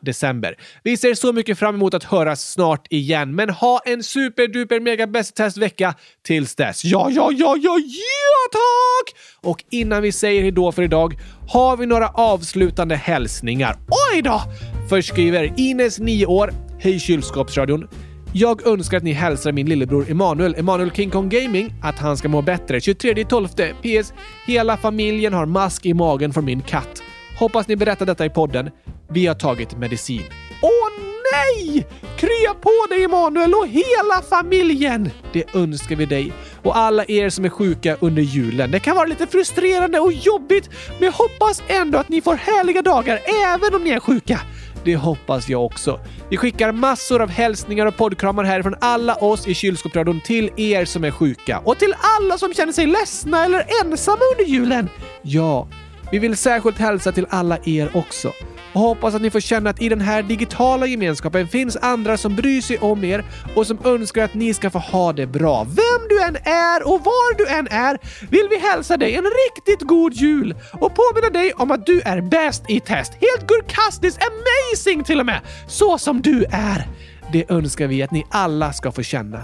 december. 0.00 0.54
Vi 0.82 0.96
ser 0.96 1.14
så 1.14 1.32
mycket 1.32 1.58
fram 1.58 1.74
emot 1.74 1.94
att 1.94 2.04
höras 2.04 2.52
snart 2.52 2.86
igen, 2.90 3.34
men 3.34 3.50
ha 3.50 3.80
en 3.84 4.02
superduper 4.02 4.80
mega 4.80 5.06
bäst 5.06 5.36
test-vecka 5.36 5.94
tills 6.26 6.54
dess. 6.54 6.84
Ja, 6.84 7.08
ja, 7.10 7.30
ja, 7.32 7.56
ja, 7.62 7.78
ja, 7.78 8.50
tack! 8.52 9.20
Och 9.42 9.64
innan 9.70 10.02
vi 10.02 10.12
säger 10.12 10.42
hejdå 10.42 10.72
för 10.72 10.82
idag 10.82 11.14
har 11.48 11.76
vi 11.76 11.86
några 11.86 12.08
avslutande 12.08 12.96
hälsningar. 12.96 13.76
Oj 14.12 14.22
då! 14.22 14.42
Först 14.90 15.08
skriver 15.08 15.52
Ines, 15.56 15.98
9 15.98 16.26
år. 16.26 16.52
Hej 16.78 17.00
kylskåpsradion. 17.00 17.88
Jag 18.32 18.66
önskar 18.66 18.96
att 18.96 19.02
ni 19.02 19.12
hälsar 19.12 19.52
min 19.52 19.68
lillebror 19.68 20.10
Emanuel, 20.10 20.54
Emanuel 20.58 20.90
King 20.90 21.10
Kong 21.10 21.28
Gaming, 21.28 21.74
att 21.82 21.98
han 21.98 22.16
ska 22.16 22.28
må 22.28 22.42
bättre. 22.42 22.78
23.12. 22.78 24.02
PS. 24.02 24.12
Hela 24.46 24.76
familjen 24.76 25.32
har 25.32 25.46
mask 25.46 25.86
i 25.86 25.94
magen 25.94 26.32
från 26.32 26.44
min 26.44 26.62
katt. 26.62 27.02
Hoppas 27.38 27.68
ni 27.68 27.76
berättar 27.76 28.06
detta 28.06 28.24
i 28.24 28.30
podden. 28.30 28.70
Vi 29.10 29.26
har 29.26 29.34
tagit 29.34 29.78
medicin. 29.78 30.22
Åh 30.62 30.90
nej! 31.32 31.86
Krya 32.16 32.54
på 32.60 32.86
dig 32.88 33.04
Emanuel 33.04 33.54
och 33.54 33.68
hela 33.68 34.22
familjen! 34.30 35.10
Det 35.32 35.54
önskar 35.54 35.96
vi 35.96 36.06
dig 36.06 36.32
och 36.62 36.76
alla 36.76 37.04
er 37.08 37.28
som 37.28 37.44
är 37.44 37.48
sjuka 37.48 37.96
under 38.00 38.22
julen. 38.22 38.70
Det 38.70 38.80
kan 38.80 38.96
vara 38.96 39.06
lite 39.06 39.26
frustrerande 39.26 40.00
och 40.00 40.12
jobbigt, 40.12 40.70
men 40.98 41.04
jag 41.04 41.12
hoppas 41.12 41.62
ändå 41.68 41.98
att 41.98 42.08
ni 42.08 42.20
får 42.20 42.34
härliga 42.34 42.82
dagar 42.82 43.20
även 43.46 43.74
om 43.74 43.84
ni 43.84 43.90
är 43.90 44.00
sjuka. 44.00 44.40
Det 44.84 44.96
hoppas 44.96 45.48
jag 45.48 45.64
också. 45.64 46.00
Vi 46.28 46.36
skickar 46.36 46.72
massor 46.72 47.22
av 47.22 47.28
hälsningar 47.28 47.86
och 47.86 47.96
poddkramar 47.96 48.44
härifrån 48.44 48.74
alla 48.80 49.14
oss 49.14 49.48
i 49.48 49.54
Kylskåpsradion 49.54 50.20
till 50.20 50.50
er 50.56 50.84
som 50.84 51.04
är 51.04 51.10
sjuka 51.10 51.58
och 51.64 51.78
till 51.78 51.94
alla 52.18 52.38
som 52.38 52.54
känner 52.54 52.72
sig 52.72 52.86
ledsna 52.86 53.44
eller 53.44 53.66
ensamma 53.84 54.20
under 54.38 54.52
julen. 54.52 54.88
Ja, 55.22 55.68
Vi 56.12 56.18
vill 56.18 56.36
särskilt 56.36 56.78
hälsa 56.78 57.12
till 57.12 57.26
alla 57.30 57.58
er 57.64 57.96
också 57.96 58.32
och 58.72 58.80
hoppas 58.80 59.14
att 59.14 59.22
ni 59.22 59.30
får 59.30 59.40
känna 59.40 59.70
att 59.70 59.82
i 59.82 59.88
den 59.88 60.00
här 60.00 60.22
digitala 60.22 60.86
gemenskapen 60.86 61.48
finns 61.48 61.76
andra 61.76 62.16
som 62.16 62.36
bryr 62.36 62.60
sig 62.60 62.78
om 62.78 63.04
er 63.04 63.24
och 63.54 63.66
som 63.66 63.78
önskar 63.84 64.24
att 64.24 64.34
ni 64.34 64.54
ska 64.54 64.70
få 64.70 64.78
ha 64.78 65.12
det 65.12 65.26
bra. 65.26 65.64
Vem 65.64 66.08
du 66.08 66.22
än 66.22 66.36
är 66.44 66.86
och 66.86 67.04
var 67.04 67.36
du 67.38 67.46
än 67.48 67.68
är 67.70 67.98
vill 68.30 68.46
vi 68.50 68.58
hälsa 68.58 68.96
dig 68.96 69.14
en 69.14 69.24
riktigt 69.24 69.88
god 69.88 70.12
jul 70.12 70.54
och 70.72 70.94
påminna 70.94 71.30
dig 71.32 71.52
om 71.52 71.70
att 71.70 71.86
du 71.86 72.00
är 72.00 72.20
bäst 72.20 72.64
i 72.68 72.80
test. 72.80 73.12
Helt 73.12 73.48
gurkastiskt 73.48 74.20
amazing 74.22 75.04
till 75.04 75.20
och 75.20 75.26
med! 75.26 75.40
Så 75.68 75.98
som 75.98 76.22
du 76.22 76.44
är. 76.50 76.86
Det 77.32 77.50
önskar 77.50 77.86
vi 77.86 78.02
att 78.02 78.10
ni 78.10 78.24
alla 78.30 78.72
ska 78.72 78.92
få 78.92 79.02
känna. 79.02 79.42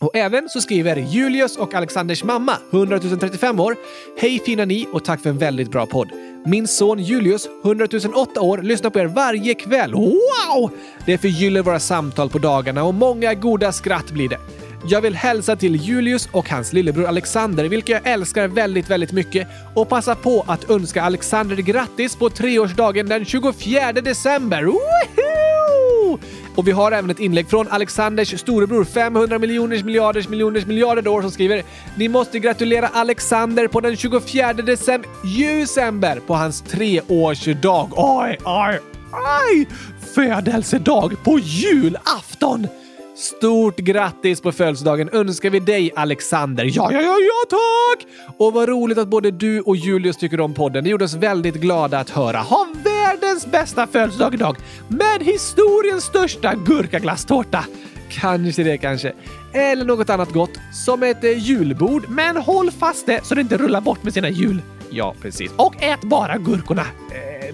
Och 0.00 0.16
även 0.16 0.48
så 0.48 0.60
skriver 0.60 0.96
Julius 0.96 1.56
och 1.56 1.74
Alexanders 1.74 2.24
mamma, 2.24 2.56
100 2.72 2.98
035 2.98 3.60
år. 3.60 3.76
Hej 4.18 4.38
fina 4.38 4.64
ni 4.64 4.86
och 4.92 5.04
tack 5.04 5.20
för 5.20 5.30
en 5.30 5.38
väldigt 5.38 5.70
bra 5.70 5.86
podd. 5.86 6.10
Min 6.46 6.68
son 6.68 6.98
Julius, 6.98 7.48
100 7.64 7.86
008 8.14 8.40
år, 8.40 8.58
lyssnar 8.58 8.90
på 8.90 8.98
er 8.98 9.06
varje 9.06 9.54
kväll. 9.54 9.92
Wow! 9.92 10.70
Det 11.06 11.18
förgyller 11.18 11.62
våra 11.62 11.80
samtal 11.80 12.30
på 12.30 12.38
dagarna 12.38 12.84
och 12.84 12.94
många 12.94 13.34
goda 13.34 13.72
skratt 13.72 14.10
blir 14.10 14.28
det. 14.28 14.38
Jag 14.86 15.00
vill 15.00 15.14
hälsa 15.14 15.56
till 15.56 15.76
Julius 15.76 16.28
och 16.32 16.48
hans 16.48 16.72
lillebror 16.72 17.06
Alexander, 17.06 17.64
vilka 17.64 17.92
jag 17.92 18.06
älskar 18.06 18.48
väldigt, 18.48 18.90
väldigt 18.90 19.12
mycket 19.12 19.48
och 19.74 19.88
passa 19.88 20.14
på 20.14 20.44
att 20.46 20.70
önska 20.70 21.02
Alexander 21.02 21.56
grattis 21.56 22.16
på 22.16 22.30
treårsdagen 22.30 23.08
den 23.08 23.24
24 23.24 23.92
december. 23.92 24.62
Woohoo! 24.62 25.49
Och 26.56 26.68
vi 26.68 26.72
har 26.72 26.92
även 26.92 27.10
ett 27.10 27.20
inlägg 27.20 27.50
från 27.50 27.68
Alexanders 27.68 28.40
storebror 28.40 28.84
500 28.84 29.38
miljoners 29.38 29.84
miljarders 29.84 30.28
miljoners 30.28 30.66
miljarder 30.66 31.08
år 31.08 31.22
som 31.22 31.30
skriver 31.30 31.62
Ni 31.96 32.08
måste 32.08 32.38
gratulera 32.38 32.88
Alexander 32.88 33.68
på 33.68 33.80
den 33.80 33.96
24 33.96 34.52
december, 34.52 35.08
december 35.60 36.20
på 36.26 36.34
hans 36.34 36.60
treårsdag. 36.60 37.88
Oj, 37.96 38.38
oj, 38.44 38.80
oj! 39.12 39.68
Födelsedag 40.14 41.24
på 41.24 41.38
julafton! 41.38 42.66
Stort 43.20 43.76
grattis 43.76 44.40
på 44.40 44.52
födelsedagen 44.52 45.08
önskar 45.12 45.50
vi 45.50 45.60
dig 45.60 45.90
Alexander. 45.96 46.64
Ja, 46.64 46.92
ja, 46.92 47.00
ja, 47.00 47.16
ja 47.18 47.46
tack! 47.50 48.06
Och 48.38 48.52
vad 48.52 48.68
roligt 48.68 48.98
att 48.98 49.08
både 49.08 49.30
du 49.30 49.60
och 49.60 49.76
Julius 49.76 50.16
tycker 50.16 50.40
om 50.40 50.54
podden. 50.54 50.84
Det 50.84 50.90
gjorde 50.90 51.04
oss 51.04 51.14
väldigt 51.14 51.54
glada 51.54 51.98
att 51.98 52.10
höra. 52.10 52.38
Ha 52.38 52.66
världens 52.84 53.46
bästa 53.46 53.86
födelsedag 53.86 54.34
idag 54.34 54.56
med 54.88 55.22
historiens 55.22 56.04
största 56.04 56.54
gurkaglasstårta. 56.54 57.64
Kanske 58.10 58.62
det 58.62 58.78
kanske. 58.78 59.12
Eller 59.52 59.84
något 59.84 60.10
annat 60.10 60.32
gott, 60.32 60.58
som 60.72 61.02
ett 61.02 61.24
eh, 61.24 61.38
julbord. 61.38 62.04
Men 62.08 62.36
håll 62.36 62.70
fast 62.70 63.06
det 63.06 63.24
så 63.24 63.34
det 63.34 63.40
inte 63.40 63.56
rullar 63.56 63.80
bort 63.80 64.02
med 64.02 64.12
sina 64.12 64.28
hjul. 64.28 64.62
Ja, 64.90 65.14
precis. 65.22 65.50
Och 65.56 65.82
ät 65.82 66.00
bara 66.00 66.38
gurkorna. 66.38 66.86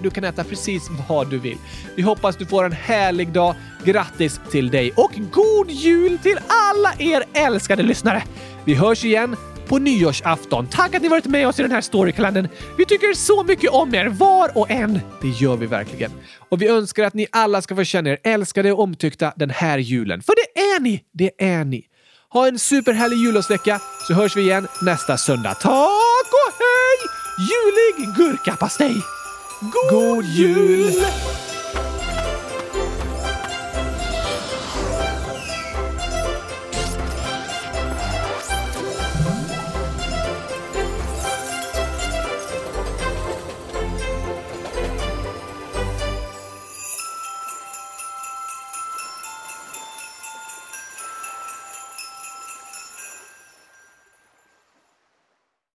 Du 0.01 0.09
kan 0.09 0.23
äta 0.23 0.43
precis 0.43 0.89
vad 1.09 1.29
du 1.29 1.39
vill. 1.39 1.57
Vi 1.95 2.01
hoppas 2.01 2.35
du 2.35 2.45
får 2.45 2.63
en 2.65 2.71
härlig 2.71 3.31
dag. 3.31 3.55
Grattis 3.83 4.39
till 4.51 4.69
dig 4.69 4.91
och 4.95 5.11
god 5.31 5.71
jul 5.71 6.17
till 6.17 6.39
alla 6.47 6.93
er 6.99 7.23
älskade 7.33 7.83
lyssnare! 7.83 8.23
Vi 8.65 8.73
hörs 8.73 9.05
igen 9.05 9.35
på 9.67 9.77
nyårsafton. 9.77 10.67
Tack 10.67 10.95
att 10.95 11.01
ni 11.01 11.07
varit 11.07 11.25
med 11.25 11.47
oss 11.47 11.59
i 11.59 11.61
den 11.61 11.71
här 11.71 11.81
storykalendern. 11.81 12.47
Vi 12.77 12.85
tycker 12.85 13.13
så 13.13 13.43
mycket 13.43 13.71
om 13.71 13.95
er, 13.95 14.05
var 14.05 14.57
och 14.57 14.71
en. 14.71 14.99
Det 15.21 15.27
gör 15.27 15.55
vi 15.55 15.65
verkligen. 15.65 16.11
Och 16.49 16.61
vi 16.61 16.67
önskar 16.67 17.03
att 17.03 17.13
ni 17.13 17.27
alla 17.31 17.61
ska 17.61 17.75
få 17.75 17.83
känna 17.83 18.09
er 18.09 18.17
älskade 18.23 18.71
och 18.71 18.79
omtyckta 18.79 19.33
den 19.35 19.49
här 19.49 19.77
julen. 19.77 20.21
För 20.21 20.33
det 20.35 20.61
är 20.61 20.79
ni! 20.79 21.03
Det 21.13 21.31
är 21.37 21.65
ni. 21.65 21.85
Ha 22.29 22.47
en 22.47 22.59
superhärlig 22.59 23.17
jullovsvecka 23.17 23.81
så 24.07 24.13
hörs 24.13 24.37
vi 24.37 24.41
igen 24.41 24.67
nästa 24.81 25.17
söndag. 25.17 25.53
Tack 25.53 26.29
och 26.31 26.53
hej! 26.59 27.09
Julig 27.39 28.15
gurkapastej! 28.15 29.16
God, 29.61 30.23
jul! 30.25 31.56